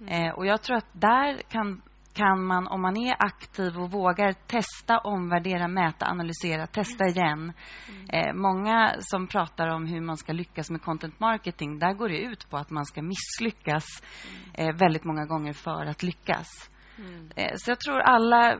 Mm. 0.00 0.12
Eh, 0.12 0.34
och 0.34 0.46
jag 0.46 0.62
tror 0.62 0.76
att 0.76 0.88
där 0.92 1.42
kan 1.48 1.82
kan 2.18 2.44
man, 2.46 2.66
om 2.66 2.82
man 2.82 2.96
är 2.96 3.16
aktiv 3.18 3.78
och 3.78 3.90
vågar 3.90 4.32
testa, 4.32 4.98
omvärdera, 4.98 5.68
mäta, 5.68 6.06
analysera, 6.06 6.66
testa 6.66 7.04
mm. 7.04 7.16
igen. 7.16 7.52
Mm. 7.88 8.08
Eh, 8.08 8.34
många 8.34 8.94
som 8.98 9.26
pratar 9.26 9.68
om 9.68 9.86
hur 9.86 10.00
man 10.00 10.16
ska 10.16 10.32
lyckas 10.32 10.70
med 10.70 10.82
content 10.82 11.20
marketing, 11.20 11.78
där 11.78 11.92
går 11.92 12.08
det 12.08 12.18
ut 12.18 12.50
på 12.50 12.56
att 12.56 12.70
man 12.70 12.86
ska 12.86 13.02
misslyckas 13.02 13.84
mm. 14.28 14.68
eh, 14.68 14.76
väldigt 14.76 15.04
många 15.04 15.26
gånger 15.26 15.52
för 15.52 15.86
att 15.86 16.02
lyckas. 16.02 16.70
Mm. 16.98 17.30
Eh, 17.36 17.52
så 17.56 17.70
jag 17.70 17.80
tror 17.80 18.00
alla, 18.00 18.58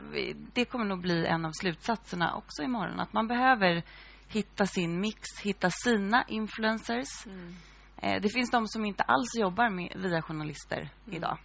det 0.53 0.65
kommer 0.65 0.85
nog 0.85 1.01
bli 1.01 1.27
en 1.27 1.45
av 1.45 1.53
slutsatserna 1.53 2.35
också 2.35 2.63
imorgon, 2.63 3.01
att 3.01 3.13
man 3.13 3.27
behöver 3.27 3.83
hitta 4.29 4.67
sin 4.67 5.01
mix, 5.01 5.41
hitta 5.43 5.71
sina 5.71 6.25
influencers. 6.29 7.27
Mm. 7.27 7.55
Eh, 7.97 8.21
det 8.23 8.29
finns 8.29 8.51
de 8.51 8.69
som 8.69 8.85
inte 8.85 9.03
alls 9.03 9.37
jobbar 9.41 9.71
med, 9.71 9.93
via 9.97 10.23
journalister 10.23 10.79
mm. 10.81 11.17
idag. 11.17 11.39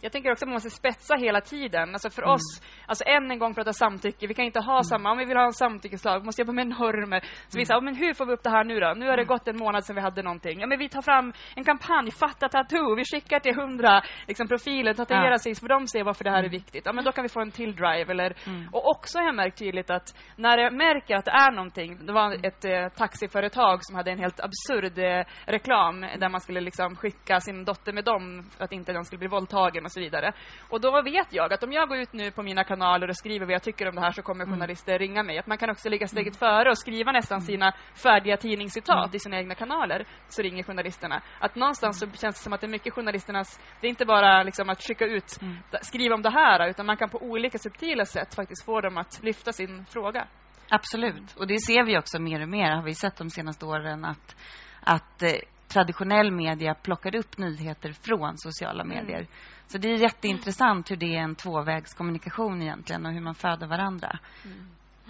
Jag 0.00 0.12
tänker 0.12 0.32
också 0.32 0.44
att 0.44 0.48
man 0.48 0.54
måste 0.54 0.70
spetsa 0.70 1.14
hela 1.14 1.40
tiden. 1.40 1.88
Alltså 1.92 2.10
för 2.10 2.22
mm. 2.22 2.34
oss, 2.34 2.62
alltså 2.86 3.04
än 3.06 3.30
en 3.30 3.38
gång 3.38 3.54
prata 3.54 3.72
samtycke. 3.72 4.26
Vi 4.26 4.34
kan 4.34 4.44
inte 4.44 4.60
ha 4.60 4.72
mm. 4.72 4.84
samma, 4.84 5.10
om 5.12 5.18
vi 5.18 5.24
vill 5.24 5.36
ha 5.36 5.44
en 5.44 5.52
samtyckeslag, 5.52 6.18
vi 6.20 6.24
måste 6.24 6.42
jobba 6.42 6.52
med 6.52 6.66
normer. 6.66 7.20
Så 7.20 7.58
vi 7.58 7.58
mm. 7.58 7.66
sa, 7.66 7.80
men 7.80 7.96
hur 7.96 8.14
får 8.14 8.26
vi 8.26 8.32
upp 8.32 8.42
det 8.42 8.50
här 8.50 8.64
nu 8.64 8.80
då? 8.80 8.94
Nu 8.96 9.06
har 9.06 9.16
det 9.16 9.22
mm. 9.22 9.26
gått 9.26 9.48
en 9.48 9.56
månad 9.56 9.84
sedan 9.84 9.96
vi 9.96 10.02
hade 10.02 10.22
någonting. 10.22 10.60
Ja, 10.60 10.66
men 10.66 10.78
vi 10.78 10.88
tar 10.88 11.02
fram 11.02 11.32
en 11.56 11.64
kampanj, 11.64 12.10
fatta 12.10 12.48
tattoo. 12.48 12.94
Vi 12.94 13.04
skickar 13.04 13.40
till 13.40 13.54
hundra 13.54 14.02
liksom, 14.28 14.48
profiler, 14.48 14.94
tatuera 14.94 15.30
ja. 15.30 15.38
sig, 15.38 15.54
så 15.54 15.60
får 15.60 15.68
de 15.68 15.86
se 15.86 16.02
varför 16.02 16.24
det 16.24 16.30
här 16.30 16.44
är 16.44 16.48
viktigt. 16.48 16.82
Ja, 16.86 16.92
men 16.92 17.04
då 17.04 17.12
kan 17.12 17.22
vi 17.22 17.28
få 17.28 17.40
en 17.40 17.50
till 17.50 17.76
drive. 17.76 18.10
Eller, 18.10 18.34
mm. 18.46 18.68
Och 18.72 18.88
också 18.88 19.18
har 19.18 19.26
jag 19.26 19.34
märkt 19.34 19.58
tydligt 19.58 19.90
att 19.90 20.08
när 20.36 20.58
jag 20.58 20.72
märker 20.72 21.16
att 21.16 21.24
det 21.24 21.30
är 21.30 21.50
någonting, 21.50 22.06
det 22.06 22.12
var 22.12 22.46
ett 22.46 22.64
eh, 22.64 22.88
taxiföretag 22.88 23.78
som 23.80 23.96
hade 23.96 24.10
en 24.10 24.18
helt 24.18 24.40
absurd 24.40 24.98
eh, 24.98 25.24
reklam 25.46 26.00
där 26.00 26.28
man 26.28 26.40
skulle 26.40 26.60
liksom 26.60 26.96
skicka 26.96 27.40
sin 27.40 27.64
dotter 27.64 27.92
med 27.92 28.04
dem 28.04 28.50
för 28.56 28.64
att 28.64 28.72
inte 28.72 28.92
de 28.92 29.04
skulle 29.04 29.18
bli 29.18 29.28
våldtagna 29.28 29.61
företagen 29.62 29.84
och 29.84 29.92
så 29.92 30.00
vidare. 30.00 30.32
Och 30.70 30.80
då 30.80 31.02
vet 31.02 31.32
jag 31.32 31.52
att 31.52 31.62
om 31.62 31.72
jag 31.72 31.88
går 31.88 31.98
ut 31.98 32.12
nu 32.12 32.30
på 32.30 32.42
mina 32.42 32.64
kanaler 32.64 33.08
och 33.08 33.16
skriver 33.16 33.46
vad 33.46 33.54
jag 33.54 33.62
tycker 33.62 33.88
om 33.88 33.94
det 33.94 34.00
här 34.00 34.12
så 34.12 34.22
kommer 34.22 34.44
mm. 34.44 34.54
journalister 34.54 34.98
ringa 34.98 35.22
mig. 35.22 35.38
Att 35.38 35.46
man 35.46 35.58
kan 35.58 35.70
också 35.70 35.88
ligga 35.88 36.06
steget 36.06 36.36
före 36.36 36.70
och 36.70 36.78
skriva 36.78 37.12
nästan 37.12 37.38
mm. 37.38 37.46
sina 37.46 37.72
färdiga 38.02 38.36
tidningscitat 38.36 39.14
i 39.14 39.18
sina 39.18 39.36
egna 39.36 39.54
kanaler. 39.54 40.06
Så 40.28 40.42
ringer 40.42 40.62
journalisterna. 40.62 41.22
Att 41.40 41.54
någonstans 41.54 41.98
så 42.00 42.06
känns 42.06 42.36
det 42.36 42.42
som 42.42 42.52
att 42.52 42.60
det 42.60 42.66
är 42.66 42.70
mycket 42.70 42.94
journalisternas... 42.94 43.60
Det 43.80 43.86
är 43.86 43.90
inte 43.90 44.06
bara 44.06 44.42
liksom 44.42 44.70
att 44.70 44.82
skicka 44.82 45.04
ut, 45.04 45.40
skriva 45.82 46.14
om 46.14 46.22
det 46.22 46.30
här, 46.30 46.68
utan 46.68 46.86
man 46.86 46.96
kan 46.96 47.10
på 47.10 47.18
olika 47.18 47.58
subtila 47.58 48.04
sätt 48.04 48.34
faktiskt 48.34 48.64
få 48.64 48.80
dem 48.80 48.98
att 48.98 49.22
lyfta 49.22 49.52
sin 49.52 49.84
fråga. 49.84 50.26
Absolut. 50.70 51.36
Och 51.38 51.46
det 51.46 51.58
ser 51.58 51.84
vi 51.84 51.98
också 51.98 52.18
mer 52.18 52.42
och 52.42 52.48
mer, 52.48 52.70
har 52.76 52.82
vi 52.82 52.94
sett 52.94 53.16
de 53.16 53.30
senaste 53.30 53.66
åren, 53.66 54.04
att, 54.04 54.36
att 54.80 55.22
eh, 55.22 55.30
traditionell 55.72 56.30
media 56.30 56.74
plockar 56.74 57.14
upp 57.16 57.38
nyheter 57.38 57.92
från 57.92 58.38
sociala 58.38 58.82
mm. 58.82 58.96
medier. 58.96 59.18
Mm. 59.18 59.30
Så 59.66 59.78
det 59.78 59.88
är 59.88 59.96
jätteintressant 59.96 60.90
hur 60.90 60.96
det 60.96 61.16
är 61.16 61.20
en 61.20 61.34
tvåvägskommunikation 61.34 62.62
egentligen 62.62 63.06
och 63.06 63.12
hur 63.12 63.20
man 63.20 63.34
föder 63.34 63.66
varandra. 63.66 64.18
Mm. 64.44 64.68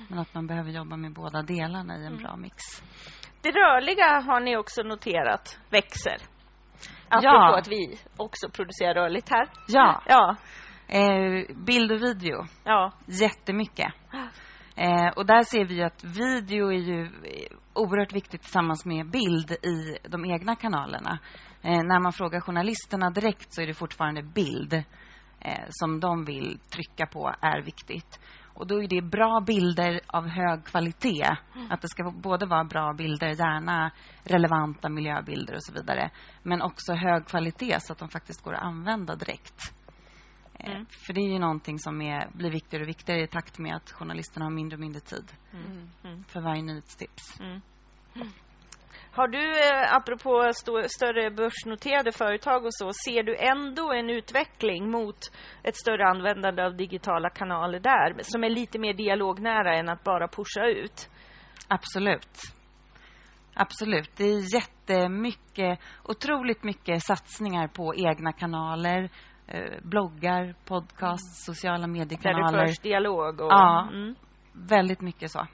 Men 0.09 0.19
att 0.19 0.35
man 0.35 0.47
behöver 0.47 0.71
jobba 0.71 0.97
med 0.97 1.13
båda 1.13 1.43
delarna 1.43 1.97
i 1.97 2.01
en 2.01 2.07
mm. 2.07 2.23
bra 2.23 2.37
mix. 2.37 2.57
Det 3.43 3.51
rörliga 3.51 4.21
har 4.21 4.41
ni 4.41 4.57
också 4.57 4.83
noterat 4.83 5.59
växer. 5.71 6.17
Apropå 7.09 7.27
ja. 7.27 7.59
att 7.59 7.69
vi 7.69 7.99
också 8.17 8.49
producerar 8.49 8.95
rörligt 8.95 9.29
här. 9.31 9.49
Ja. 9.69 10.03
ja. 10.07 10.37
Eh, 10.89 11.57
bild 11.57 11.93
och 11.93 12.03
video. 12.03 12.45
Ja. 12.65 12.93
Jättemycket. 13.07 13.93
Eh, 14.77 15.09
och 15.17 15.27
där 15.27 15.43
ser 15.43 15.65
vi 15.65 15.83
att 15.83 16.05
video 16.05 16.73
är 16.73 16.79
ju 16.79 17.11
oerhört 17.75 18.13
viktigt 18.13 18.43
tillsammans 18.43 18.85
med 18.85 19.11
bild 19.11 19.51
i 19.51 19.99
de 20.09 20.25
egna 20.25 20.57
kanalerna. 20.57 21.19
Eh, 21.63 21.83
när 21.83 22.01
man 22.01 22.13
frågar 22.13 22.41
journalisterna 22.41 23.11
direkt 23.11 23.55
så 23.55 23.63
är 23.63 23.67
det 23.67 23.75
fortfarande 23.75 24.23
bild 24.23 24.73
eh, 25.41 25.65
som 25.69 26.01
de 26.01 26.25
vill 26.25 26.59
trycka 26.73 27.07
på 27.07 27.35
är 27.41 27.63
viktigt. 27.63 28.21
Och 28.55 28.67
då 28.67 28.83
är 28.83 28.89
det 28.89 29.03
bra 29.03 29.41
bilder 29.47 30.01
av 30.07 30.29
hög 30.29 30.65
kvalitet. 30.65 31.37
Mm. 31.55 31.71
Att 31.71 31.81
det 31.81 31.89
ska 31.89 32.11
både 32.11 32.47
vara 32.47 32.65
bra 32.65 32.93
bilder, 32.93 33.29
gärna 33.29 33.91
relevanta 34.25 34.89
miljöbilder 34.89 35.55
och 35.55 35.65
så 35.65 35.73
vidare. 35.73 36.11
Men 36.43 36.63
också 36.63 36.93
hög 36.93 37.27
kvalitet 37.27 37.81
så 37.81 37.93
att 37.93 37.99
de 37.99 38.09
faktiskt 38.09 38.43
går 38.45 38.55
att 38.55 38.63
använda 38.63 39.15
direkt. 39.17 39.75
Eh, 40.63 40.71
mm. 40.71 40.87
För 40.87 41.13
det 41.13 41.21
är 41.21 41.33
ju 41.33 41.39
någonting 41.39 41.79
som 41.79 42.03
är, 42.03 42.29
blir 42.33 42.51
viktigare 42.51 42.85
och 42.85 42.89
viktigare 42.89 43.23
i 43.23 43.27
takt 43.27 43.59
med 43.59 43.77
att 43.77 43.91
journalisterna 43.91 44.45
har 44.45 44.53
mindre 44.53 44.77
och 44.77 44.81
mindre 44.81 45.01
tid 45.01 45.33
mm. 45.53 45.91
mm. 46.05 46.25
för 46.25 46.41
varje 46.41 46.63
nyhetstips. 46.63 47.41
Mm. 47.41 47.61
Har 49.15 49.29
du, 49.29 49.51
eh, 49.51 49.95
apropå 49.95 50.51
stå, 50.55 50.83
större 50.89 51.31
börsnoterade 51.31 52.13
företag 52.13 52.65
och 52.65 52.75
så, 52.75 52.93
ser 52.93 53.23
du 53.23 53.37
ändå 53.37 53.93
en 53.93 54.11
utveckling 54.11 54.91
mot 54.91 55.19
ett 55.63 55.77
större 55.77 56.09
användande 56.09 56.63
av 56.63 56.77
digitala 56.77 57.31
kanaler 57.31 57.81
där, 57.81 58.23
som 58.23 58.45
är 58.45 58.51
lite 58.51 58.79
mer 58.79 58.95
dialognära 58.95 59.77
än 59.77 59.89
att 59.89 60.05
bara 60.05 60.29
pusha 60.29 60.67
ut? 60.67 61.11
Absolut. 61.69 62.39
Absolut. 63.55 64.11
Det 64.17 64.25
är 64.25 64.55
jättemycket, 64.55 65.81
otroligt 66.05 66.63
mycket 66.63 67.03
satsningar 67.03 67.69
på 67.69 67.95
egna 67.95 68.33
kanaler, 68.33 69.03
eh, 69.03 69.11
bloggar, 69.83 70.55
podcast, 70.65 71.49
mm. 71.49 71.55
sociala 71.55 71.87
mediekanaler. 71.87 72.53
Där 72.53 72.63
det 72.63 72.69
förs 72.69 72.79
dialog? 72.79 73.41
Och, 73.41 73.53
ja, 73.53 73.89
mm. 73.93 74.15
väldigt 74.53 75.01
mycket 75.01 75.31
så. 75.31 75.47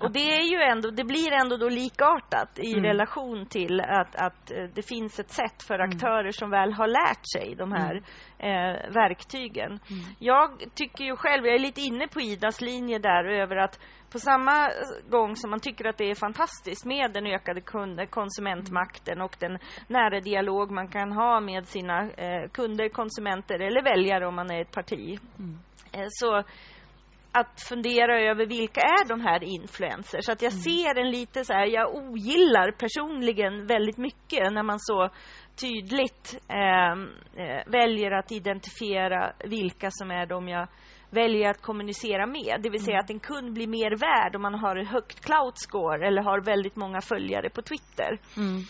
Och 0.00 0.12
det 0.12 0.34
är 0.38 0.42
ju 0.42 0.62
ändå, 0.62 0.90
det 0.90 1.04
blir 1.04 1.32
ändå 1.32 1.56
då 1.56 1.68
likartat 1.68 2.58
i 2.58 2.72
mm. 2.72 2.84
relation 2.84 3.46
till 3.46 3.80
att, 3.80 4.16
att 4.16 4.50
eh, 4.50 4.64
det 4.74 4.82
finns 4.82 5.18
ett 5.18 5.30
sätt 5.30 5.62
för 5.62 5.74
mm. 5.74 5.88
aktörer 5.88 6.30
som 6.30 6.50
väl 6.50 6.72
har 6.72 6.86
lärt 6.86 7.28
sig 7.32 7.54
de 7.54 7.72
här 7.72 8.02
mm. 8.38 8.74
eh, 8.74 8.92
verktygen. 8.92 9.70
Mm. 9.70 10.04
Jag 10.18 10.64
tycker 10.74 11.04
ju 11.04 11.16
själv, 11.16 11.46
jag 11.46 11.54
är 11.54 11.58
lite 11.58 11.80
inne 11.80 12.08
på 12.08 12.20
Idas 12.20 12.60
linje 12.60 12.98
där 12.98 13.24
över 13.24 13.56
att 13.56 13.80
på 14.12 14.18
samma 14.18 14.70
gång 15.08 15.36
som 15.36 15.50
man 15.50 15.60
tycker 15.60 15.84
att 15.84 15.98
det 15.98 16.10
är 16.10 16.14
fantastiskt 16.14 16.84
med 16.84 17.12
den 17.12 17.26
ökade 17.26 17.60
kunder, 17.60 18.06
konsumentmakten 18.06 19.20
och 19.20 19.36
den 19.40 19.58
nära 19.88 20.20
dialog 20.20 20.70
man 20.70 20.88
kan 20.88 21.12
ha 21.12 21.40
med 21.40 21.68
sina 21.68 22.10
eh, 22.10 22.50
kunder, 22.52 22.88
konsumenter 22.88 23.60
eller 23.60 23.82
väljare 23.82 24.26
om 24.26 24.34
man 24.34 24.50
är 24.50 24.60
ett 24.60 24.72
parti. 24.72 25.18
Mm. 25.38 25.58
Eh, 25.92 26.06
så 26.08 26.42
att 27.32 27.62
fundera 27.68 28.20
över 28.20 28.46
vilka 28.46 28.80
är 28.80 29.08
de 29.08 29.20
här 29.20 29.44
influencers. 29.44 30.24
Så 30.24 30.32
att 30.32 30.42
jag 30.42 30.52
mm. 30.52 30.62
ser 30.62 31.00
en 31.00 31.10
lite 31.10 31.44
så 31.44 31.52
här, 31.52 31.66
jag 31.66 31.94
ogillar 31.94 32.72
personligen 32.72 33.66
väldigt 33.66 33.98
mycket 33.98 34.52
när 34.52 34.62
man 34.62 34.80
så 34.80 35.10
tydligt 35.60 36.38
eh, 36.48 36.92
eh, 37.44 37.62
väljer 37.66 38.10
att 38.10 38.32
identifiera 38.32 39.32
vilka 39.44 39.90
som 39.90 40.10
är 40.10 40.26
de 40.26 40.48
jag 40.48 40.68
väljer 41.10 41.50
att 41.50 41.62
kommunicera 41.62 42.26
med. 42.26 42.60
Det 42.62 42.70
vill 42.70 42.84
säga 42.84 42.96
mm. 42.96 43.04
att 43.04 43.10
en 43.10 43.20
kund 43.20 43.52
blir 43.52 43.66
mer 43.66 43.96
värd 43.96 44.36
om 44.36 44.42
man 44.42 44.54
har 44.54 44.76
ett 44.76 44.88
högt 44.88 45.20
cloud 45.24 45.52
score 45.54 46.06
eller 46.06 46.22
har 46.22 46.40
väldigt 46.40 46.76
många 46.76 47.00
följare 47.00 47.50
på 47.50 47.62
Twitter. 47.62 48.18
Mm. 48.36 48.62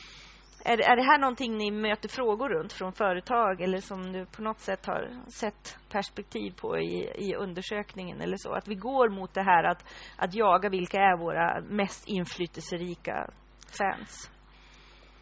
Är, 0.65 0.81
är 0.81 0.97
det 0.97 1.03
här 1.03 1.19
någonting 1.19 1.57
ni 1.57 1.71
möter 1.71 2.09
frågor 2.09 2.49
runt 2.49 2.73
från 2.73 2.93
företag 2.93 3.61
eller 3.61 3.81
som 3.81 4.13
du 4.13 4.27
på 4.27 4.43
något 4.43 4.61
sätt 4.61 4.87
har 4.87 5.31
sett 5.31 5.79
perspektiv 5.89 6.51
på 6.51 6.79
i, 6.79 7.13
i 7.17 7.35
undersökningen 7.35 8.21
eller 8.21 8.37
så? 8.37 8.53
Att 8.53 8.69
vi 8.69 8.75
går 8.75 9.09
mot 9.09 9.35
det 9.35 9.43
här 9.43 9.65
att, 9.65 9.85
att 10.17 10.35
jaga 10.35 10.69
vilka 10.69 10.97
är 10.97 11.19
våra 11.19 11.61
mest 11.61 12.09
inflytelserika 12.09 13.31
fans? 13.79 14.31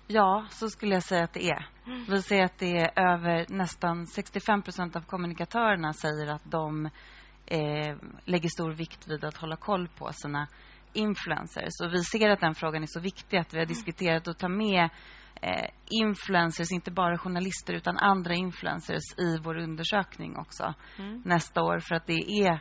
Ja, 0.07 0.47
så 0.50 0.68
skulle 0.68 0.95
jag 0.95 1.02
säga 1.02 1.25
att 1.25 1.33
det 1.33 1.50
är. 1.50 1.68
Mm. 1.87 2.04
Vi 2.09 2.23
ser 2.23 2.45
att 2.45 2.59
det 2.59 2.76
är 2.76 3.12
över 3.12 3.47
nästan 3.49 4.07
65 4.07 4.62
procent 4.62 4.97
av 4.97 5.00
kommunikatörerna 5.00 5.92
säger 5.92 6.26
att 6.26 6.45
de 6.45 6.87
eh, 7.47 7.97
lägger 8.25 8.49
stor 8.49 8.73
vikt 8.73 9.09
vid 9.09 9.25
att 9.25 9.37
hålla 9.37 9.57
koll 9.57 9.88
på 9.88 10.12
sina 10.12 10.49
influencers. 10.92 11.80
Och 11.85 11.92
vi 11.92 12.04
ser 12.04 12.30
att 12.30 12.40
den 12.40 12.54
frågan 12.54 12.83
är 12.83 12.87
så 12.87 13.00
viktig 13.00 13.37
att 13.37 13.54
vi 13.54 13.59
har 13.59 13.64
mm. 13.64 13.75
diskuterat 13.75 14.28
att 14.28 14.38
ta 14.38 14.49
med 14.49 14.88
influencers, 15.90 16.73
inte 16.73 16.90
bara 16.90 17.18
journalister 17.18 17.75
utan 17.75 17.99
andra 17.99 18.35
influencers 18.35 19.18
i 19.18 19.38
vår 19.45 19.59
undersökning 19.59 20.37
också 20.37 20.75
mm. 20.99 21.23
nästa 21.25 21.62
år 21.62 21.78
för 21.78 21.95
att 21.95 22.07
det 22.07 22.42
är 22.42 22.52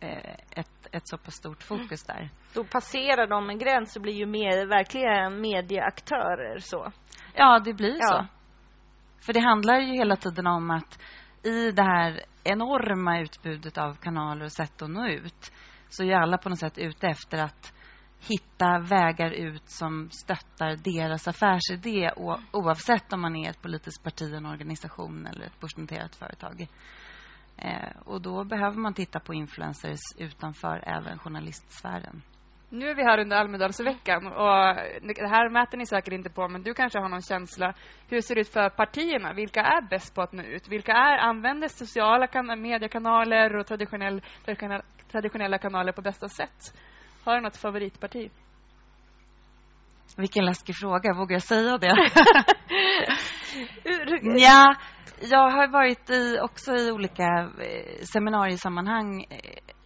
eh, 0.00 0.34
ett, 0.50 0.88
ett 0.92 1.08
så 1.08 1.18
pass 1.18 1.34
stort 1.34 1.62
fokus 1.62 2.04
där. 2.04 2.30
Då 2.54 2.64
passerar 2.64 3.26
de 3.26 3.50
en 3.50 3.58
gräns 3.58 3.96
och 3.96 4.02
blir 4.02 4.14
ju 4.14 4.26
mer, 4.26 4.66
verkligen 4.66 5.40
medieaktörer 5.40 6.58
så? 6.58 6.92
Ja, 7.34 7.60
det 7.64 7.74
blir 7.74 7.96
ja. 8.00 8.06
så. 8.06 8.26
För 9.26 9.32
det 9.32 9.40
handlar 9.40 9.80
ju 9.80 9.92
hela 9.92 10.16
tiden 10.16 10.46
om 10.46 10.70
att 10.70 10.98
i 11.42 11.70
det 11.70 11.82
här 11.82 12.20
enorma 12.44 13.20
utbudet 13.20 13.78
av 13.78 13.94
kanaler 13.94 14.44
och 14.44 14.52
sätt 14.52 14.82
att 14.82 14.90
nå 14.90 15.06
ut 15.08 15.52
så 15.88 16.04
är 16.04 16.12
alla 16.12 16.38
på 16.38 16.48
något 16.48 16.58
sätt 16.58 16.78
ute 16.78 17.06
efter 17.06 17.38
att 17.38 17.74
hitta 18.28 18.78
vägar 18.78 19.30
ut 19.30 19.70
som 19.70 20.10
stöttar 20.10 20.76
deras 20.76 21.28
affärsidé 21.28 22.10
oavsett 22.52 23.12
om 23.12 23.20
man 23.20 23.36
är 23.36 23.50
ett 23.50 23.62
politiskt 23.62 24.04
parti, 24.04 24.34
en 24.34 24.46
organisation 24.46 25.26
eller 25.26 25.46
ett 25.46 25.60
börsnoterat 25.60 26.16
företag. 26.16 26.66
Eh, 27.56 27.96
och 28.04 28.20
då 28.20 28.44
behöver 28.44 28.76
man 28.76 28.94
titta 28.94 29.20
på 29.20 29.34
influencers 29.34 30.00
utanför 30.18 30.88
även 30.88 31.18
journalistsfären. 31.18 32.22
Nu 32.68 32.88
är 32.88 32.94
vi 32.94 33.02
här 33.02 33.18
under 33.18 33.36
Almedalsveckan 33.36 34.26
och 34.26 34.76
det 35.02 35.28
här 35.28 35.48
mäter 35.48 35.78
ni 35.78 35.86
säkert 35.86 36.12
inte 36.12 36.30
på 36.30 36.48
men 36.48 36.62
du 36.62 36.74
kanske 36.74 36.98
har 36.98 37.08
någon 37.08 37.22
känsla. 37.22 37.74
Hur 38.08 38.20
ser 38.20 38.34
det 38.34 38.40
ut 38.40 38.52
för 38.52 38.68
partierna? 38.68 39.32
Vilka 39.32 39.60
är 39.60 39.88
bäst 39.90 40.14
på 40.14 40.22
att 40.22 40.32
nå 40.32 40.42
ut? 40.42 40.68
Vilka 40.68 40.92
är, 40.92 41.18
använder 41.18 41.68
sociala 41.68 42.56
mediekanaler 42.56 43.56
och 43.56 43.66
traditionell, 43.66 44.22
traditionella 45.12 45.58
kanaler 45.58 45.92
på 45.92 46.02
bästa 46.02 46.28
sätt? 46.28 46.74
Har 47.24 47.34
du 47.34 47.40
något 47.40 47.56
favoritparti? 47.56 48.30
Vilken 50.16 50.44
läskig 50.44 50.76
fråga. 50.76 51.14
Vågar 51.14 51.34
jag 51.34 51.42
säga 51.42 51.78
det? 51.78 51.86
ja, 54.22 54.74
jag 55.20 55.50
har 55.50 55.68
varit 55.68 56.10
i, 56.10 56.38
också 56.40 56.74
i 56.74 56.92
olika 56.92 57.50
eh, 57.60 58.04
seminariesammanhang 58.12 59.24
eh, 59.30 59.38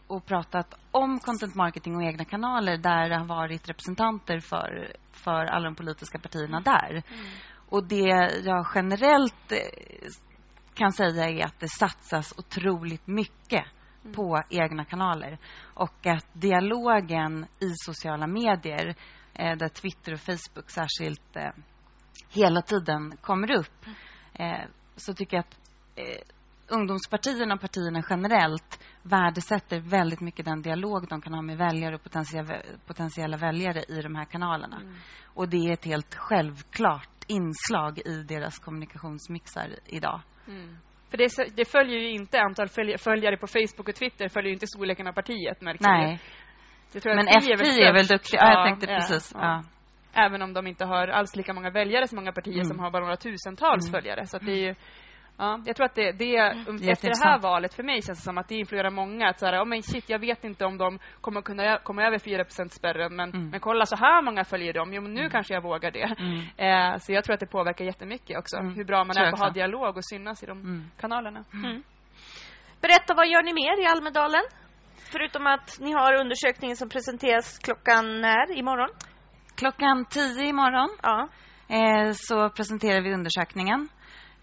och 0.06 0.26
pratat 0.26 0.74
om 0.90 1.18
content 1.20 1.54
marketing 1.54 1.96
och 1.96 2.02
egna 2.02 2.24
kanaler 2.24 2.76
där 2.76 3.08
det 3.08 3.16
har 3.16 3.26
varit 3.26 3.68
representanter 3.68 4.40
för, 4.40 4.92
för 5.12 5.44
alla 5.44 5.64
de 5.64 5.74
politiska 5.74 6.18
partierna 6.18 6.60
där. 6.60 6.90
Mm. 6.90 7.02
Och 7.68 7.84
det 7.84 8.30
jag 8.44 8.66
generellt 8.74 9.52
eh, 9.52 9.58
kan 10.74 10.92
säga 10.92 11.28
är 11.28 11.44
att 11.44 11.60
det 11.60 11.68
satsas 11.68 12.34
otroligt 12.38 13.06
mycket 13.06 13.64
Mm. 14.06 14.14
på 14.14 14.42
egna 14.50 14.84
kanaler. 14.84 15.38
Och 15.74 16.06
att 16.06 16.26
dialogen 16.32 17.46
i 17.60 17.72
sociala 17.74 18.26
medier, 18.26 18.94
eh, 19.34 19.56
där 19.56 19.68
Twitter 19.68 20.12
och 20.12 20.20
Facebook 20.20 20.70
särskilt 20.70 21.36
eh, 21.36 21.50
hela 22.28 22.62
tiden 22.62 23.16
kommer 23.20 23.50
upp, 23.58 23.86
eh, 24.34 24.64
så 24.96 25.14
tycker 25.14 25.36
jag 25.36 25.44
att 25.44 25.58
eh, 25.96 26.22
ungdomspartierna 26.68 27.54
och 27.54 27.60
partierna 27.60 28.02
generellt 28.10 28.80
värdesätter 29.02 29.80
väldigt 29.80 30.20
mycket 30.20 30.44
den 30.44 30.62
dialog 30.62 31.08
de 31.08 31.20
kan 31.20 31.34
ha 31.34 31.42
med 31.42 31.58
väljare 31.58 31.94
och 31.94 32.02
potentiella, 32.02 32.62
potentiella 32.86 33.36
väljare 33.36 33.82
i 33.88 34.02
de 34.02 34.14
här 34.14 34.24
kanalerna. 34.24 34.80
Mm. 34.80 34.94
Och 35.34 35.48
det 35.48 35.56
är 35.56 35.72
ett 35.72 35.84
helt 35.84 36.14
självklart 36.14 37.24
inslag 37.26 37.98
i 37.98 38.22
deras 38.22 38.58
kommunikationsmixar 38.58 39.76
idag. 39.86 40.20
Mm. 40.48 40.76
För 41.10 41.16
det, 41.18 41.56
det, 41.56 41.64
följer 41.64 41.98
ju 41.98 42.10
inte 42.10 42.40
antal 42.40 42.68
följare 42.98 43.36
på 43.36 43.46
Facebook 43.46 43.88
och 43.88 43.94
Twitter 43.94 44.28
följer 44.28 44.48
ju 44.48 44.54
inte 44.54 44.66
storleken 44.66 45.06
av 45.06 45.12
partiet 45.12 45.60
märks 45.60 45.80
Nej. 45.80 46.20
Men 47.04 47.26
FI 47.26 47.52
är 47.52 47.56
väl, 47.56 47.78
är 47.82 47.92
väl 47.92 48.06
duktiga? 48.06 48.40
Ja, 48.40 48.52
jag 48.52 48.66
tänkte 48.66 48.92
ja, 48.92 48.96
precis. 48.96 49.32
Ja. 49.34 49.62
Även 50.12 50.42
om 50.42 50.52
de 50.52 50.66
inte 50.66 50.84
har 50.84 51.08
alls 51.08 51.36
lika 51.36 51.52
många 51.52 51.70
väljare 51.70 52.08
som 52.08 52.16
många 52.16 52.32
partier 52.32 52.54
mm. 52.54 52.64
som 52.64 52.78
har 52.78 52.90
bara 52.90 53.02
några 53.02 53.16
tusentals 53.16 53.88
mm. 53.88 53.92
följare. 53.92 54.26
Så 54.26 54.38
det 54.38 54.52
är 54.52 54.66
ju, 54.68 54.74
Ja, 55.38 55.60
jag 55.64 55.76
tror 55.76 55.86
att 55.86 55.94
det, 55.94 56.12
det 56.12 56.38
um, 56.68 56.76
efter 56.88 57.08
det 57.08 57.28
här 57.28 57.38
valet 57.38 57.74
för 57.74 57.82
mig 57.82 58.02
känns 58.02 58.18
det 58.18 58.24
som 58.24 58.38
att 58.38 58.48
det 58.48 58.54
influerar 58.54 58.90
många. 58.90 59.28
Att 59.28 59.38
så 59.38 59.46
här, 59.46 59.62
oh, 59.62 59.64
men 59.64 59.82
shit, 59.82 60.10
jag 60.10 60.18
vet 60.18 60.44
inte 60.44 60.64
om 60.64 60.78
de 60.78 60.98
kommer 61.20 61.42
kunna 61.42 61.78
komma 61.78 62.02
över 62.02 62.18
4 62.18 62.44
spärren 62.70 63.16
men, 63.16 63.30
mm. 63.30 63.50
men 63.50 63.60
kolla 63.60 63.86
så 63.86 63.96
här 63.96 64.22
många 64.22 64.44
följer 64.44 64.72
dem. 64.72 64.92
Jo, 64.92 65.02
men 65.02 65.14
nu 65.14 65.20
mm. 65.20 65.30
kanske 65.30 65.54
jag 65.54 65.62
vågar 65.62 65.90
det. 65.90 66.14
Mm. 66.18 66.92
Eh, 66.92 66.98
så 66.98 67.12
jag 67.12 67.24
tror 67.24 67.34
att 67.34 67.40
det 67.40 67.46
påverkar 67.46 67.84
jättemycket 67.84 68.38
också. 68.38 68.56
Mm. 68.56 68.74
Hur 68.74 68.84
bra 68.84 69.04
man 69.04 69.16
är 69.16 69.30
på 69.30 69.36
att 69.36 69.42
ha 69.42 69.50
dialog 69.50 69.96
och 69.96 70.04
synas 70.04 70.42
i 70.42 70.46
de 70.46 70.60
mm. 70.60 70.90
kanalerna. 71.00 71.44
Mm. 71.52 71.82
Berätta, 72.80 73.14
vad 73.14 73.28
gör 73.28 73.42
ni 73.42 73.52
mer 73.52 73.82
i 73.82 73.86
Almedalen? 73.86 74.42
Förutom 75.12 75.46
att 75.46 75.78
ni 75.80 75.92
har 75.92 76.20
undersökningen 76.20 76.76
som 76.76 76.88
presenteras 76.88 77.58
klockan 77.58 78.20
när 78.20 78.58
imorgon? 78.58 78.90
Klockan 79.54 80.04
tio 80.04 80.44
imorgon 80.46 80.90
ja. 81.02 81.28
eh, 81.68 82.10
så 82.12 82.50
presenterar 82.50 83.00
vi 83.02 83.14
undersökningen. 83.14 83.88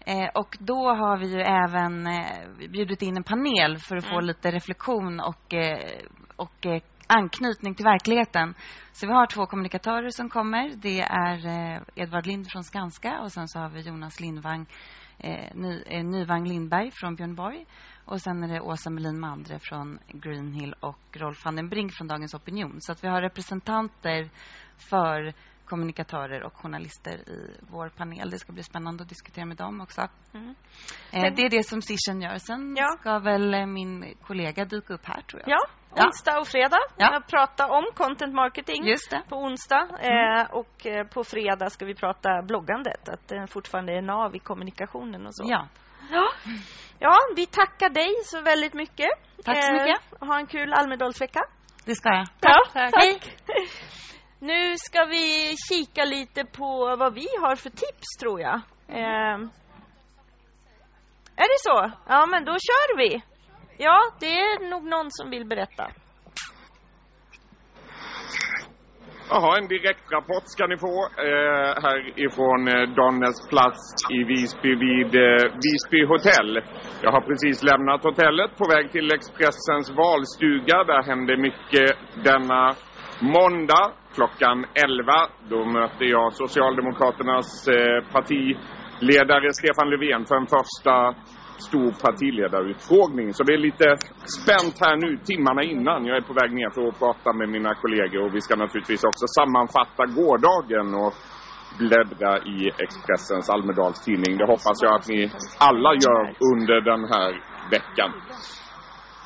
Eh, 0.06 0.28
och 0.34 0.56
då 0.60 0.88
har 0.94 1.16
vi 1.16 1.26
ju 1.26 1.40
även 1.40 2.06
eh, 2.06 2.68
bjudit 2.70 3.02
in 3.02 3.16
en 3.16 3.24
panel 3.24 3.78
för 3.78 3.96
att 3.96 4.04
mm. 4.04 4.14
få 4.14 4.20
lite 4.20 4.50
reflektion 4.50 5.20
och, 5.20 5.54
eh, 5.54 6.00
och 6.36 6.66
eh, 6.66 6.82
anknytning 7.06 7.74
till 7.74 7.84
verkligheten. 7.84 8.54
Så 8.92 9.06
vi 9.06 9.12
har 9.12 9.26
två 9.26 9.46
kommunikatörer 9.46 10.10
som 10.10 10.28
kommer. 10.28 10.70
Det 10.76 11.00
är 11.00 11.46
eh, 11.46 11.82
Edvard 11.94 12.26
Lind 12.26 12.46
från 12.52 12.64
Skanska 12.64 13.20
och 13.20 13.32
sen 13.32 13.48
så 13.48 13.58
har 13.58 13.70
vi 13.70 13.80
Jonas 13.80 14.20
Lindvang, 14.20 14.66
eh, 15.18 15.54
Ny, 15.54 15.82
eh, 15.86 16.04
Nyvang 16.04 16.48
Lindberg 16.48 16.90
från 16.90 17.14
Björnborg. 17.14 17.66
Och 18.04 18.20
sen 18.20 18.42
är 18.42 18.48
det 18.48 18.60
Åsa 18.60 18.90
Melin 18.90 19.20
Mandre 19.20 19.58
från 19.58 19.98
Greenhill 20.08 20.74
och 20.80 20.98
Rolf 21.12 21.44
van 21.44 21.56
den 21.56 21.68
Brink 21.68 21.92
från 21.92 22.08
Dagens 22.08 22.34
Opinion. 22.34 22.76
Så 22.80 22.92
att 22.92 23.04
vi 23.04 23.08
har 23.08 23.22
representanter 23.22 24.30
för 24.90 25.32
kommunikatörer 25.74 26.42
och 26.42 26.56
journalister 26.56 27.14
i 27.28 27.56
vår 27.60 27.88
panel. 27.88 28.30
Det 28.30 28.38
ska 28.38 28.52
bli 28.52 28.62
spännande 28.62 29.02
att 29.02 29.08
diskutera 29.08 29.44
med 29.44 29.56
dem 29.56 29.80
också. 29.80 30.08
Mm. 30.34 30.54
Eh, 31.12 31.34
det 31.36 31.42
är 31.42 31.50
det 31.50 31.62
som 31.62 31.82
Sishen 31.82 32.20
gör. 32.22 32.38
Sen 32.38 32.76
ja. 32.76 32.96
ska 33.00 33.18
väl 33.18 33.54
eh, 33.54 33.66
min 33.66 34.14
kollega 34.26 34.64
dyka 34.64 34.94
upp 34.94 35.06
här, 35.06 35.22
tror 35.22 35.42
jag. 35.46 35.50
Ja, 35.50 35.60
onsdag 36.04 36.38
och 36.38 36.46
fredag. 36.46 36.82
Ja. 36.96 37.22
Prata 37.30 37.66
om 37.66 37.84
content 37.94 38.34
marketing 38.34 38.82
på 39.28 39.36
onsdag. 39.36 39.88
Mm. 40.00 40.38
Eh, 40.38 40.46
och 40.50 40.86
eh, 40.86 41.06
på 41.06 41.24
fredag 41.24 41.70
ska 41.70 41.84
vi 41.86 41.94
prata 41.94 42.42
bloggandet. 42.42 43.08
Att 43.08 43.28
det 43.28 43.46
fortfarande 43.46 43.92
är 43.92 44.02
nav 44.02 44.36
i 44.36 44.38
kommunikationen 44.38 45.26
och 45.26 45.34
så. 45.34 45.44
Ja. 45.46 45.68
Ja. 46.10 46.28
ja, 46.98 47.16
vi 47.36 47.46
tackar 47.46 47.88
dig 47.88 48.10
så 48.24 48.40
väldigt 48.40 48.74
mycket. 48.74 49.10
Tack 49.44 49.64
så 49.64 49.72
mycket. 49.72 50.12
Eh, 50.12 50.28
ha 50.28 50.38
en 50.38 50.46
kul 50.46 50.72
Almedalsvecka. 50.72 51.40
Det 51.84 51.94
ska 51.94 52.08
jag. 52.08 52.26
Ja, 52.40 52.58
tack. 52.72 52.92
tack. 52.92 53.02
Hej. 53.02 53.20
Nu 54.50 54.74
ska 54.76 55.04
vi 55.04 55.54
kika 55.68 56.04
lite 56.04 56.44
på 56.44 56.96
vad 56.98 57.14
vi 57.14 57.26
har 57.40 57.56
för 57.56 57.70
tips, 57.70 58.08
tror 58.20 58.40
jag. 58.40 58.54
Eh, 58.88 59.36
är 61.42 61.48
det 61.52 61.60
så? 61.68 61.90
Ja, 62.08 62.26
men 62.26 62.44
då 62.44 62.52
kör 62.52 62.96
vi. 62.96 63.22
Ja, 63.78 63.98
det 64.20 64.32
är 64.40 64.70
nog 64.70 64.84
någon 64.84 65.06
som 65.10 65.30
vill 65.30 65.46
berätta. 65.46 65.90
Jaha, 69.30 69.58
en 69.58 69.68
direktrapport 69.68 70.46
ska 70.54 70.66
ni 70.66 70.76
få 70.78 70.96
eh, 71.28 71.72
härifrån 71.84 72.68
eh, 72.68 72.94
Donnels 72.96 73.48
plats 73.48 73.82
i 74.16 74.18
Visby 74.24 74.72
vid 74.86 75.12
eh, 75.26 75.44
Visby 75.64 76.00
hotell. 76.12 76.52
Jag 77.02 77.12
har 77.12 77.20
precis 77.20 77.62
lämnat 77.62 78.04
hotellet 78.04 78.50
på 78.58 78.64
väg 78.74 78.92
till 78.92 79.12
Expressens 79.12 79.90
valstuga. 79.90 80.76
Där 80.84 81.02
hände 81.10 81.36
mycket 81.36 81.88
denna 82.24 82.74
måndag 83.36 83.84
klockan 84.16 84.58
11. 84.74 85.12
Då 85.52 85.60
möter 85.64 86.04
jag 86.16 86.26
Socialdemokraternas 86.42 87.48
eh, 87.68 87.98
partiledare 88.14 89.48
Stefan 89.60 89.90
Löfven 89.90 90.22
för 90.28 90.36
en 90.42 90.50
första 90.56 90.94
stor 91.68 91.90
partiledarutfrågning. 92.06 93.28
Så 93.34 93.42
det 93.46 93.54
är 93.58 93.62
lite 93.68 93.88
spänt 94.38 94.76
här 94.84 94.96
nu 95.04 95.10
timmarna 95.30 95.62
innan. 95.62 96.06
Jag 96.08 96.16
är 96.16 96.26
på 96.30 96.34
väg 96.40 96.50
ner 96.60 96.70
för 96.74 96.82
att 96.88 96.98
prata 96.98 97.32
med 97.38 97.48
mina 97.56 97.72
kollegor 97.82 98.20
och 98.26 98.34
vi 98.36 98.40
ska 98.40 98.52
naturligtvis 98.56 99.04
också 99.10 99.26
sammanfatta 99.38 100.04
gårdagen 100.18 100.86
och 101.02 101.12
bläddra 101.78 102.32
i 102.54 102.58
Expressens 102.84 103.46
Almedalstidning. 103.54 104.32
Det 104.38 104.46
hoppas 104.54 104.78
jag 104.84 104.92
att 104.98 105.08
ni 105.08 105.20
alla 105.68 105.92
gör 106.04 106.24
under 106.52 106.78
den 106.90 107.02
här 107.12 107.30
veckan. 107.74 108.10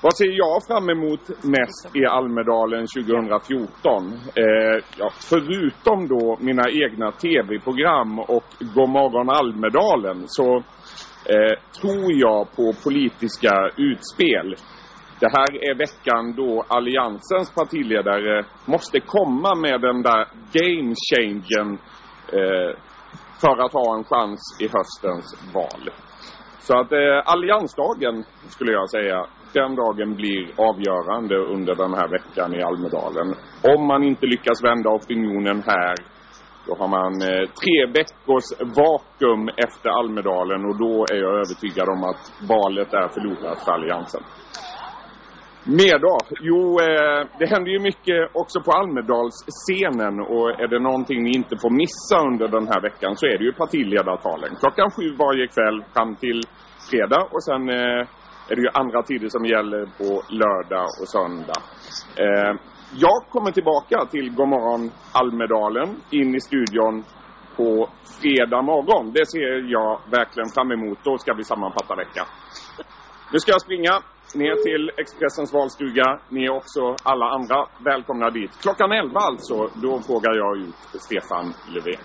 Vad 0.03 0.17
ser 0.17 0.33
jag 0.33 0.67
fram 0.67 0.91
emot 0.91 1.29
mest 1.29 1.97
i 1.97 2.07
Almedalen 2.07 2.87
2014? 2.87 4.13
Eh, 4.37 4.85
ja, 4.99 5.11
förutom 5.31 6.09
då 6.09 6.37
mina 6.41 6.63
egna 6.71 7.13
tv-program 7.13 8.19
och 8.19 8.45
Godmorgon 8.75 9.31
Almedalen 9.31 10.25
så 10.27 10.57
eh, 11.35 11.55
tror 11.81 12.13
jag 12.13 12.57
på 12.57 12.73
politiska 12.85 13.53
utspel. 13.77 14.57
Det 15.21 15.31
här 15.37 15.71
är 15.71 15.75
veckan 15.75 16.35
då 16.37 16.65
Alliansens 16.69 17.55
partiledare 17.55 18.45
måste 18.65 19.01
komma 19.01 19.55
med 19.55 19.81
den 19.81 20.03
där 20.03 20.25
game 20.53 20.95
changen 21.11 21.79
eh, 22.33 22.71
för 23.41 23.65
att 23.65 23.73
ha 23.73 23.97
en 23.99 24.05
chans 24.05 24.41
i 24.61 24.65
höstens 24.65 25.55
val. 25.55 25.91
Så 26.69 26.75
att 26.81 26.93
eh, 26.93 27.19
alliansdagen 27.25 28.25
skulle 28.55 28.73
jag 28.73 28.91
säga 28.91 29.27
den 29.53 29.75
dagen 29.75 30.15
blir 30.21 30.43
avgörande 30.69 31.37
under 31.37 31.75
den 31.75 31.95
här 31.95 32.09
veckan 32.09 32.55
i 32.55 32.63
Almedalen. 32.63 33.29
Om 33.75 33.87
man 33.87 34.03
inte 34.03 34.27
lyckas 34.27 34.65
vända 34.65 34.89
opinionen 34.91 35.63
här 35.67 35.95
då 36.67 36.75
har 36.81 36.89
man 36.89 37.13
eh, 37.31 37.45
tre 37.61 37.77
veckors 37.99 38.49
vakuum 38.81 39.49
efter 39.67 39.89
Almedalen 40.01 40.65
och 40.69 40.79
då 40.85 40.95
är 41.13 41.19
jag 41.27 41.35
övertygad 41.43 41.89
om 41.89 42.05
att 42.11 42.23
valet 42.55 42.93
är 42.93 43.09
förlorat 43.09 43.65
för 43.65 43.73
Alliansen. 43.73 44.23
Mer 45.81 45.99
då? 45.99 46.17
Jo, 46.41 46.61
eh, 46.87 47.21
det 47.39 47.47
händer 47.55 47.71
ju 47.71 47.81
mycket 47.91 48.21
också 48.43 48.59
på 48.67 48.71
Almedalsscenen 48.81 50.15
och 50.21 50.47
är 50.63 50.69
det 50.69 50.81
någonting 50.89 51.23
ni 51.23 51.33
inte 51.41 51.57
får 51.63 51.73
missa 51.83 52.17
under 52.29 52.49
den 52.49 52.67
här 52.73 52.81
veckan 52.89 53.17
så 53.17 53.27
är 53.27 53.39
det 53.39 53.45
ju 53.45 53.53
partiledartalen. 53.53 54.57
Klockan 54.61 54.91
sju 54.91 55.07
varje 55.25 55.47
kväll 55.55 55.79
fram 55.95 56.17
till 56.17 56.41
fredag 56.91 57.23
och 57.35 57.45
sen 57.45 57.69
eh, 57.69 58.03
är 58.51 58.55
det 58.57 58.63
ju 58.63 58.71
andra 58.73 59.03
tider 59.03 59.29
som 59.29 59.45
gäller 59.45 59.83
på 59.99 60.23
lördag 60.29 60.89
och 61.01 61.09
söndag. 61.09 61.61
Eh, 62.25 62.53
jag 63.05 63.19
kommer 63.31 63.51
tillbaka 63.51 64.07
till 64.11 64.35
Godmorgon 64.35 64.91
Almedalen 65.13 65.89
in 66.11 66.35
i 66.35 66.41
studion 66.41 67.05
på 67.57 67.89
fredag 68.21 68.63
morgon. 68.63 69.13
Det 69.13 69.27
ser 69.27 69.71
jag 69.73 70.01
verkligen 70.11 70.49
fram 70.49 70.73
emot. 70.73 70.99
Då 71.03 71.19
ska 71.19 71.35
vi 71.35 71.45
sammanfatta 71.45 71.95
veckan. 71.95 72.27
Nu 73.33 73.39
ska 73.39 73.53
jag 73.53 73.63
springa 73.63 73.95
ner 74.35 74.55
till 74.67 74.91
Expressens 74.97 75.53
valstuga. 75.53 76.21
Ni 76.29 76.45
är 76.45 76.51
också 76.51 76.97
alla 77.03 77.27
andra 77.27 77.67
välkomna 77.85 78.31
dit. 78.31 78.51
Klockan 78.63 78.93
11 78.93 79.21
alltså, 79.21 79.57
då 79.83 80.01
frågar 80.09 80.35
jag 80.43 80.57
ut 80.57 80.75
Stefan 81.07 81.55
Löfven. 81.75 82.05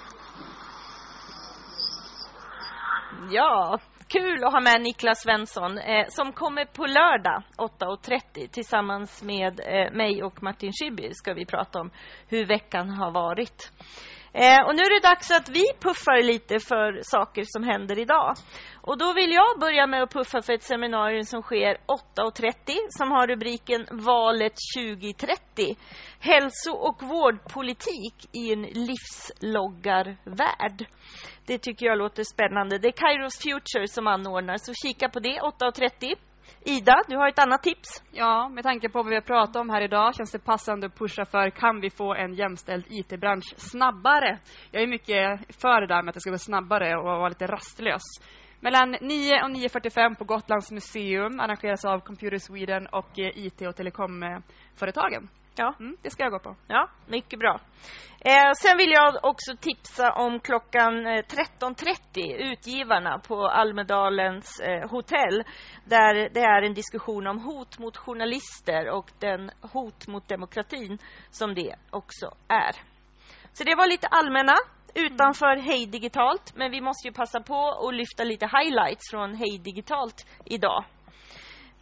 Ja, 3.31 3.79
kul 4.07 4.43
att 4.43 4.53
ha 4.53 4.59
med 4.59 4.81
Niklas 4.81 5.21
Svensson 5.21 5.77
eh, 5.77 6.05
som 6.09 6.33
kommer 6.33 6.65
på 6.65 6.85
lördag 6.85 7.43
8.30 7.57 8.47
tillsammans 8.47 9.23
med 9.23 9.59
eh, 9.59 9.91
mig 9.93 10.23
och 10.23 10.43
Martin 10.43 10.71
Schibbye 10.71 11.13
ska 11.13 11.33
vi 11.33 11.45
prata 11.45 11.79
om 11.79 11.91
hur 12.27 12.45
veckan 12.45 12.89
har 12.89 13.11
varit. 13.11 13.71
Eh, 14.35 14.61
och 14.65 14.75
nu 14.75 14.81
är 14.81 15.01
det 15.01 15.07
dags 15.07 15.31
att 15.31 15.49
vi 15.49 15.63
puffar 15.79 16.23
lite 16.23 16.59
för 16.59 16.99
saker 17.03 17.43
som 17.45 17.63
händer 17.63 17.99
idag. 17.99 18.35
Och 18.81 18.97
då 18.97 19.13
vill 19.13 19.31
jag 19.31 19.59
börja 19.59 19.87
med 19.87 20.03
att 20.03 20.13
puffa 20.13 20.41
för 20.41 20.53
ett 20.53 20.63
seminarium 20.63 21.23
som 21.23 21.41
sker 21.41 21.77
8.30 22.17 22.51
som 22.89 23.11
har 23.11 23.27
rubriken 23.27 23.87
Valet 23.91 24.53
2030. 24.77 25.75
Hälso 26.19 26.71
och 26.71 27.03
vårdpolitik 27.03 28.15
i 28.31 28.53
en 28.53 28.61
livsloggarvärld. 28.61 30.87
Det 31.45 31.57
tycker 31.57 31.85
jag 31.85 31.97
låter 31.97 32.23
spännande. 32.23 32.77
Det 32.77 32.87
är 32.87 32.91
Kairos 32.91 33.39
Future 33.43 33.87
som 33.87 34.07
anordnar, 34.07 34.57
så 34.57 34.73
kika 34.73 35.09
på 35.09 35.19
det 35.19 35.39
8.30. 35.39 36.15
Ida, 36.65 36.95
du 37.07 37.17
har 37.17 37.29
ett 37.29 37.39
annat 37.39 37.63
tips? 37.63 38.03
Ja, 38.11 38.49
med 38.49 38.63
tanke 38.63 38.89
på 38.89 38.99
vad 39.03 39.09
vi 39.09 39.15
har 39.15 39.21
pratat 39.21 39.55
om 39.55 39.69
här 39.69 39.81
idag 39.81 40.15
känns 40.15 40.31
det 40.31 40.39
passande 40.39 40.87
att 40.87 40.97
pusha 40.97 41.25
för 41.25 41.49
kan 41.49 41.81
vi 41.81 41.89
få 41.89 42.13
en 42.13 42.33
jämställd 42.33 42.85
IT-bransch 42.89 43.53
snabbare? 43.57 44.39
Jag 44.71 44.83
är 44.83 44.87
mycket 44.87 45.55
för 45.61 45.81
det 45.81 45.87
där 45.87 46.03
med 46.03 46.09
att 46.09 46.13
det 46.13 46.21
ska 46.21 46.31
gå 46.31 46.37
snabbare 46.37 46.97
och 46.97 47.03
vara 47.03 47.29
lite 47.29 47.47
rastlös. 47.47 48.01
Mellan 48.59 48.91
9 48.91 49.43
och 49.43 49.49
9.45 49.49 50.15
på 50.15 50.23
Gotlands 50.25 50.71
museum 50.71 51.39
arrangeras 51.39 51.85
av 51.85 51.99
Computer 51.99 52.37
Sweden 52.37 52.87
och 52.87 53.19
eh, 53.19 53.45
IT 53.45 53.61
och 53.61 53.75
telekomföretagen. 53.75 55.29
Ja. 55.55 55.75
Mm, 55.79 55.97
det 56.01 56.09
ska 56.09 56.23
jag 56.23 56.31
gå 56.31 56.39
på. 56.39 56.55
Ja, 56.67 56.89
mycket 57.07 57.39
bra. 57.39 57.59
Eh, 58.19 58.51
sen 58.57 58.77
vill 58.77 58.91
jag 58.91 59.25
också 59.25 59.55
tipsa 59.61 60.13
om 60.13 60.39
klockan 60.39 60.93
13.30, 61.07 62.51
Utgivarna 62.51 63.19
på 63.19 63.47
Almedalens 63.47 64.59
eh, 64.59 64.89
hotell, 64.89 65.43
där 65.85 66.29
det 66.33 66.39
är 66.39 66.61
en 66.61 66.73
diskussion 66.73 67.27
om 67.27 67.39
hot 67.39 67.79
mot 67.79 67.97
journalister 67.97 68.89
och 68.89 69.11
den 69.19 69.51
hot 69.61 70.07
mot 70.07 70.27
demokratin 70.27 70.97
som 71.29 71.55
det 71.55 71.75
också 71.89 72.25
är. 72.47 72.71
Så 73.53 73.63
det 73.63 73.75
var 73.75 73.87
lite 73.87 74.07
allmänna 74.07 74.53
utanför 74.95 75.57
Hej 75.57 75.85
Digitalt, 75.85 76.53
men 76.55 76.71
vi 76.71 76.81
måste 76.81 77.07
ju 77.07 77.13
passa 77.13 77.39
på 77.39 77.87
att 77.87 77.95
lyfta 77.95 78.23
lite 78.23 78.45
highlights 78.45 79.11
från 79.11 79.35
Hej 79.35 79.57
Digitalt 79.57 80.27
idag. 80.45 80.83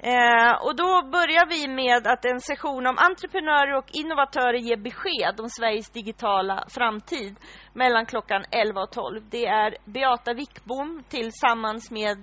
Eh, 0.03 0.53
och 0.65 0.75
då 0.75 1.09
börjar 1.11 1.45
vi 1.45 1.67
med 1.67 2.07
att 2.07 2.25
en 2.25 2.39
session 2.39 2.87
om 2.87 2.97
entreprenörer 2.97 3.77
och 3.77 3.89
innovatörer 3.91 4.57
ger 4.57 4.77
besked 4.77 5.39
om 5.39 5.49
Sveriges 5.49 5.89
digitala 5.89 6.65
framtid 6.69 7.35
mellan 7.73 8.05
klockan 8.05 8.45
11 8.51 8.81
och 8.81 8.91
12. 8.91 9.29
Det 9.29 9.45
är 9.45 9.77
Beata 9.85 10.33
Wickbom 10.33 11.03
tillsammans 11.09 11.91
med 11.91 12.17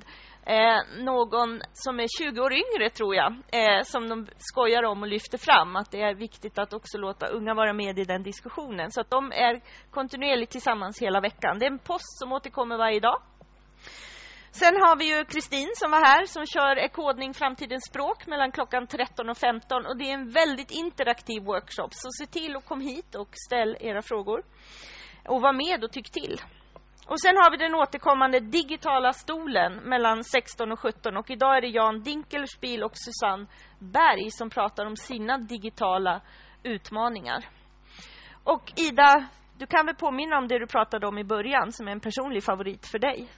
eh, 0.46 1.04
någon 1.04 1.60
som 1.72 2.00
är 2.00 2.06
20 2.24 2.40
år 2.40 2.52
yngre, 2.52 2.90
tror 2.90 3.14
jag, 3.14 3.32
eh, 3.32 3.82
som 3.82 4.08
de 4.08 4.26
skojar 4.38 4.82
om 4.82 5.02
och 5.02 5.08
lyfter 5.08 5.38
fram 5.38 5.76
att 5.76 5.90
det 5.90 6.02
är 6.02 6.14
viktigt 6.14 6.58
att 6.58 6.72
också 6.72 6.98
låta 6.98 7.26
unga 7.26 7.54
vara 7.54 7.72
med 7.72 7.98
i 7.98 8.04
den 8.04 8.22
diskussionen. 8.22 8.90
Så 8.90 9.00
att 9.00 9.10
de 9.10 9.32
är 9.32 9.60
kontinuerligt 9.90 10.52
tillsammans 10.52 11.02
hela 11.02 11.20
veckan. 11.20 11.58
Det 11.58 11.66
är 11.66 11.70
en 11.70 11.78
post 11.78 12.18
som 12.18 12.32
återkommer 12.32 12.76
varje 12.76 13.00
dag. 13.00 13.22
Sen 14.58 14.74
har 14.82 14.96
vi 14.96 15.16
ju 15.16 15.24
Kristin 15.24 15.70
som 15.74 15.90
var 15.90 16.04
här 16.04 16.26
som 16.26 16.46
kör 16.46 16.88
kodning 16.88 17.34
framtidens 17.34 17.84
språk 17.84 18.26
mellan 18.26 18.52
klockan 18.52 18.86
13 18.86 19.28
och 19.28 19.36
15 19.38 19.86
och 19.86 19.96
det 19.96 20.10
är 20.10 20.14
en 20.14 20.30
väldigt 20.30 20.70
interaktiv 20.70 21.42
workshop 21.42 21.88
så 21.90 22.08
se 22.10 22.26
till 22.26 22.56
att 22.56 22.66
kom 22.66 22.80
hit 22.80 23.14
och 23.14 23.28
ställ 23.46 23.76
era 23.80 24.02
frågor 24.02 24.42
och 25.28 25.42
var 25.42 25.52
med 25.52 25.84
och 25.84 25.92
tyck 25.92 26.10
till. 26.10 26.40
Och 27.06 27.20
sen 27.20 27.36
har 27.36 27.50
vi 27.50 27.56
den 27.56 27.74
återkommande 27.74 28.40
digitala 28.40 29.12
stolen 29.12 29.74
mellan 29.74 30.24
16 30.24 30.72
och 30.72 30.80
17 30.80 31.16
och 31.16 31.30
idag 31.30 31.56
är 31.56 31.60
det 31.60 31.68
Jan 31.68 32.02
Dinkelspiel 32.02 32.84
och 32.84 32.92
Susanne 32.94 33.46
Berg 33.78 34.30
som 34.30 34.50
pratar 34.50 34.86
om 34.86 34.96
sina 34.96 35.38
digitala 35.38 36.20
utmaningar. 36.62 37.44
Och 38.44 38.72
Ida, 38.76 39.28
du 39.58 39.66
kan 39.66 39.86
väl 39.86 39.94
påminna 39.94 40.38
om 40.38 40.48
det 40.48 40.58
du 40.58 40.66
pratade 40.66 41.06
om 41.06 41.18
i 41.18 41.24
början 41.24 41.72
som 41.72 41.88
är 41.88 41.92
en 41.92 42.00
personlig 42.00 42.44
favorit 42.44 42.86
för 42.86 42.98
dig 42.98 43.28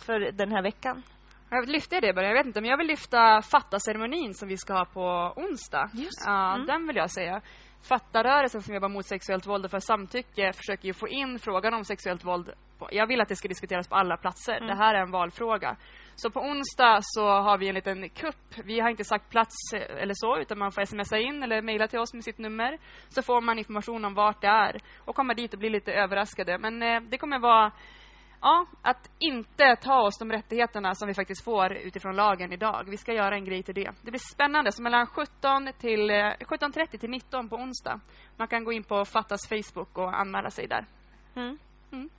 för 0.00 0.32
den 0.32 0.52
här 0.52 0.62
veckan? 0.62 1.02
Jag 1.50 1.68
lyfte 1.68 2.00
det 2.00 2.12
bara, 2.12 2.26
jag 2.26 2.34
vet 2.34 2.46
inte, 2.46 2.60
men 2.60 2.70
jag 2.70 2.78
vill 2.78 2.86
lyfta 2.86 3.42
fatta-ceremonin 3.42 4.34
som 4.34 4.48
vi 4.48 4.56
ska 4.56 4.72
ha 4.74 4.84
på 4.84 5.32
onsdag. 5.36 5.90
Just. 5.94 6.22
Ja, 6.26 6.54
Mm. 6.54 6.66
den 6.66 6.86
vill 6.86 6.96
jag 6.96 7.10
säga. 7.10 7.40
Fatta-rörelsen 7.88 8.62
som 8.62 8.74
jobbar 8.74 8.88
mot 8.88 9.06
sexuellt 9.06 9.46
våld 9.46 9.64
och 9.64 9.70
för 9.70 9.78
samtycke 9.78 10.52
försöker 10.52 10.86
ju 10.86 10.92
få 10.94 11.08
in 11.08 11.38
frågan 11.38 11.74
om 11.74 11.84
sexuellt 11.84 12.24
våld. 12.24 12.50
På, 12.78 12.88
jag 12.92 13.06
vill 13.06 13.20
att 13.20 13.28
det 13.28 13.36
ska 13.36 13.48
diskuteras 13.48 13.88
på 13.88 13.94
alla 13.94 14.16
platser. 14.16 14.56
Mm. 14.56 14.66
Det 14.68 14.74
här 14.74 14.94
är 14.94 15.02
en 15.02 15.10
valfråga. 15.10 15.76
Så 16.14 16.30
på 16.30 16.40
onsdag 16.40 16.98
så 17.02 17.28
har 17.28 17.58
vi 17.58 17.68
en 17.68 17.74
liten 17.74 18.08
kupp. 18.08 18.58
Vi 18.64 18.80
har 18.80 18.90
inte 18.90 19.04
sagt 19.04 19.30
plats 19.30 19.54
eh, 19.74 20.02
eller 20.02 20.14
så, 20.16 20.38
utan 20.38 20.58
man 20.58 20.72
får 20.72 20.84
smsa 20.84 21.18
in 21.18 21.42
eller 21.42 21.62
mejla 21.62 21.88
till 21.88 21.98
oss 21.98 22.14
med 22.14 22.24
sitt 22.24 22.38
nummer. 22.38 22.78
Så 23.08 23.22
får 23.22 23.40
man 23.40 23.58
information 23.58 24.04
om 24.04 24.14
vart 24.14 24.40
det 24.40 24.48
är 24.48 24.76
och 25.04 25.14
komma 25.16 25.34
dit 25.34 25.52
och 25.52 25.58
bli 25.58 25.70
lite 25.70 25.92
överraskade. 25.92 26.58
Men 26.58 26.82
eh, 26.82 27.00
det 27.00 27.18
kommer 27.18 27.38
vara 27.38 27.72
Ja, 28.46 28.66
att 28.82 29.10
inte 29.18 29.76
ta 29.76 30.00
oss 30.00 30.18
de 30.18 30.32
rättigheterna 30.32 30.94
som 30.94 31.08
vi 31.08 31.14
faktiskt 31.14 31.44
får 31.44 31.72
utifrån 31.72 32.16
lagen 32.16 32.52
idag. 32.52 32.84
Vi 32.90 32.96
ska 32.96 33.12
göra 33.12 33.34
en 33.34 33.44
grej 33.44 33.62
till 33.62 33.74
det. 33.74 33.90
Det 34.02 34.10
blir 34.10 34.34
spännande. 34.34 34.72
Så 34.72 34.82
mellan 34.82 35.06
17 35.06 35.72
till 35.78 36.10
eh, 36.10 36.14
17.30 36.14 36.98
till 36.98 37.10
19 37.10 37.48
på 37.48 37.56
onsdag. 37.56 38.00
Man 38.36 38.48
kan 38.48 38.64
gå 38.64 38.72
in 38.72 38.84
på 38.84 39.04
Fattas 39.04 39.48
Facebook 39.48 39.98
och 39.98 40.20
anmäla 40.20 40.50
sig 40.50 40.66
där. 40.66 40.86
Mm. 41.36 41.58
Mm. 41.92 42.10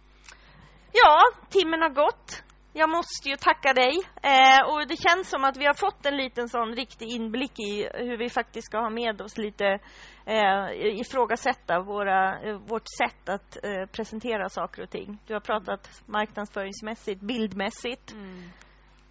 Ja, 0.92 1.22
timmen 1.50 1.82
har 1.82 1.90
gått. 1.90 2.44
Jag 2.74 2.90
måste 2.90 3.30
ju 3.30 3.36
tacka 3.36 3.74
dig. 3.74 3.94
Eh, 4.24 4.70
och 4.72 4.88
det 4.88 4.98
känns 4.98 5.30
som 5.30 5.44
att 5.44 5.58
vi 5.58 5.66
har 5.66 5.74
fått 5.74 6.06
en 6.06 6.18
liten 6.18 6.50
sån 6.50 6.76
riktig 6.76 7.08
inblick 7.08 7.60
i 7.60 7.90
hur 7.94 8.18
vi 8.18 8.30
faktiskt 8.30 8.66
ska 8.66 8.78
ha 8.78 8.90
med 8.90 9.22
oss 9.22 9.38
lite 9.38 9.80
eh, 10.28 11.00
ifrågasätta 11.00 11.80
våra, 11.82 12.40
eh, 12.42 12.58
vårt 12.58 12.88
sätt 12.98 13.30
att 13.30 13.58
eh, 13.66 13.86
presentera 13.92 14.50
saker 14.50 14.84
och 14.84 14.90
ting. 14.90 15.18
Du 15.28 15.34
har 15.34 15.42
pratat 15.42 16.02
marknadsföringsmässigt, 16.06 17.22
bildmässigt. 17.22 18.16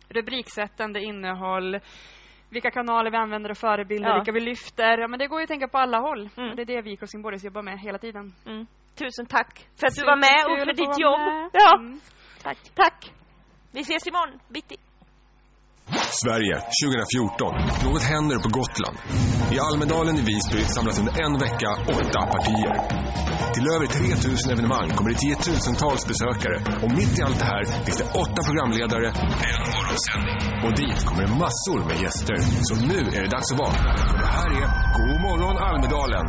Rubriksättande 0.09 1.00
innehåll, 1.00 1.79
vilka 2.50 2.70
kanaler 2.70 3.11
vi 3.11 3.16
använder 3.16 3.50
och 3.50 3.57
förebilder, 3.59 4.09
Ja. 4.09 4.14
vilka 4.16 4.33
vi 4.33 4.40
lyfter. 4.40 4.98
Ja, 4.98 5.09
men 5.09 5.18
det 5.18 5.26
går 5.26 5.40
ju 5.40 5.44
att 5.44 5.48
tänka 5.48 5.68
på 5.68 5.79
alla 5.79 5.98
håll. 5.98 6.29
Mm. 6.37 6.57
Det 6.57 6.62
är 6.62 6.66
det 6.66 6.83
vi 6.83 6.92
i 6.92 6.96
Crossing 6.96 7.24
jobbar 7.44 7.62
med 7.62 7.79
hela 7.81 7.98
tiden. 7.98 8.35
Mm. 8.46 8.66
Tusen 8.94 9.26
tack 9.26 9.68
för 9.81 9.87
att 9.87 9.94
du 9.94 10.02
var 10.02 10.16
med 10.16 10.52
och 10.52 10.59
för 10.66 10.74
ditt 10.74 10.98
jobb. 10.98 11.20
med. 11.20 11.50
Ja, 11.52 11.79
Mm. 11.79 12.00
tack. 12.42 12.59
tack. 12.74 13.12
Vi 13.72 13.81
ses 13.81 14.07
imorgon 14.07 14.40
bitti. 14.48 14.76
Sverige 16.22 16.57
2014. 16.83 17.55
Något 17.85 18.03
händer 18.03 18.38
på 18.44 18.49
Gotland. 18.59 18.96
I 19.55 19.59
Almedalen 19.59 20.16
i 20.16 20.25
Visby 20.31 20.61
samlas 20.75 20.99
under 20.99 21.14
en 21.25 21.35
vecka 21.38 21.70
åtta 21.99 22.20
partier. 22.35 22.75
Till 23.55 23.66
över 23.75 23.87
3000 23.87 24.53
evenemang 24.53 24.88
kommer 24.96 25.11
det 25.11 25.18
tiotusentals 25.18 26.07
besökare 26.12 26.57
och 26.83 26.90
mitt 26.99 27.18
i 27.18 27.22
allt 27.22 27.38
det 27.38 27.51
här 27.55 27.64
finns 27.85 27.99
det 28.03 28.09
åtta 28.22 28.40
programledare, 28.49 29.09
en 29.53 29.62
morgonsändning. 29.75 30.38
Och 30.64 30.72
dit 30.83 30.99
kommer 31.07 31.22
det 31.27 31.33
massor 31.44 31.81
med 31.88 31.96
gäster. 32.05 32.37
Så 32.68 32.75
nu 32.90 33.01
är 33.16 33.22
det 33.25 33.31
dags 33.37 33.53
att 33.53 33.59
vakna. 33.59 33.90
Det 34.22 34.31
här 34.38 34.51
är 34.61 34.66
God 34.99 35.20
morgon 35.27 35.57
Almedalen 35.68 36.27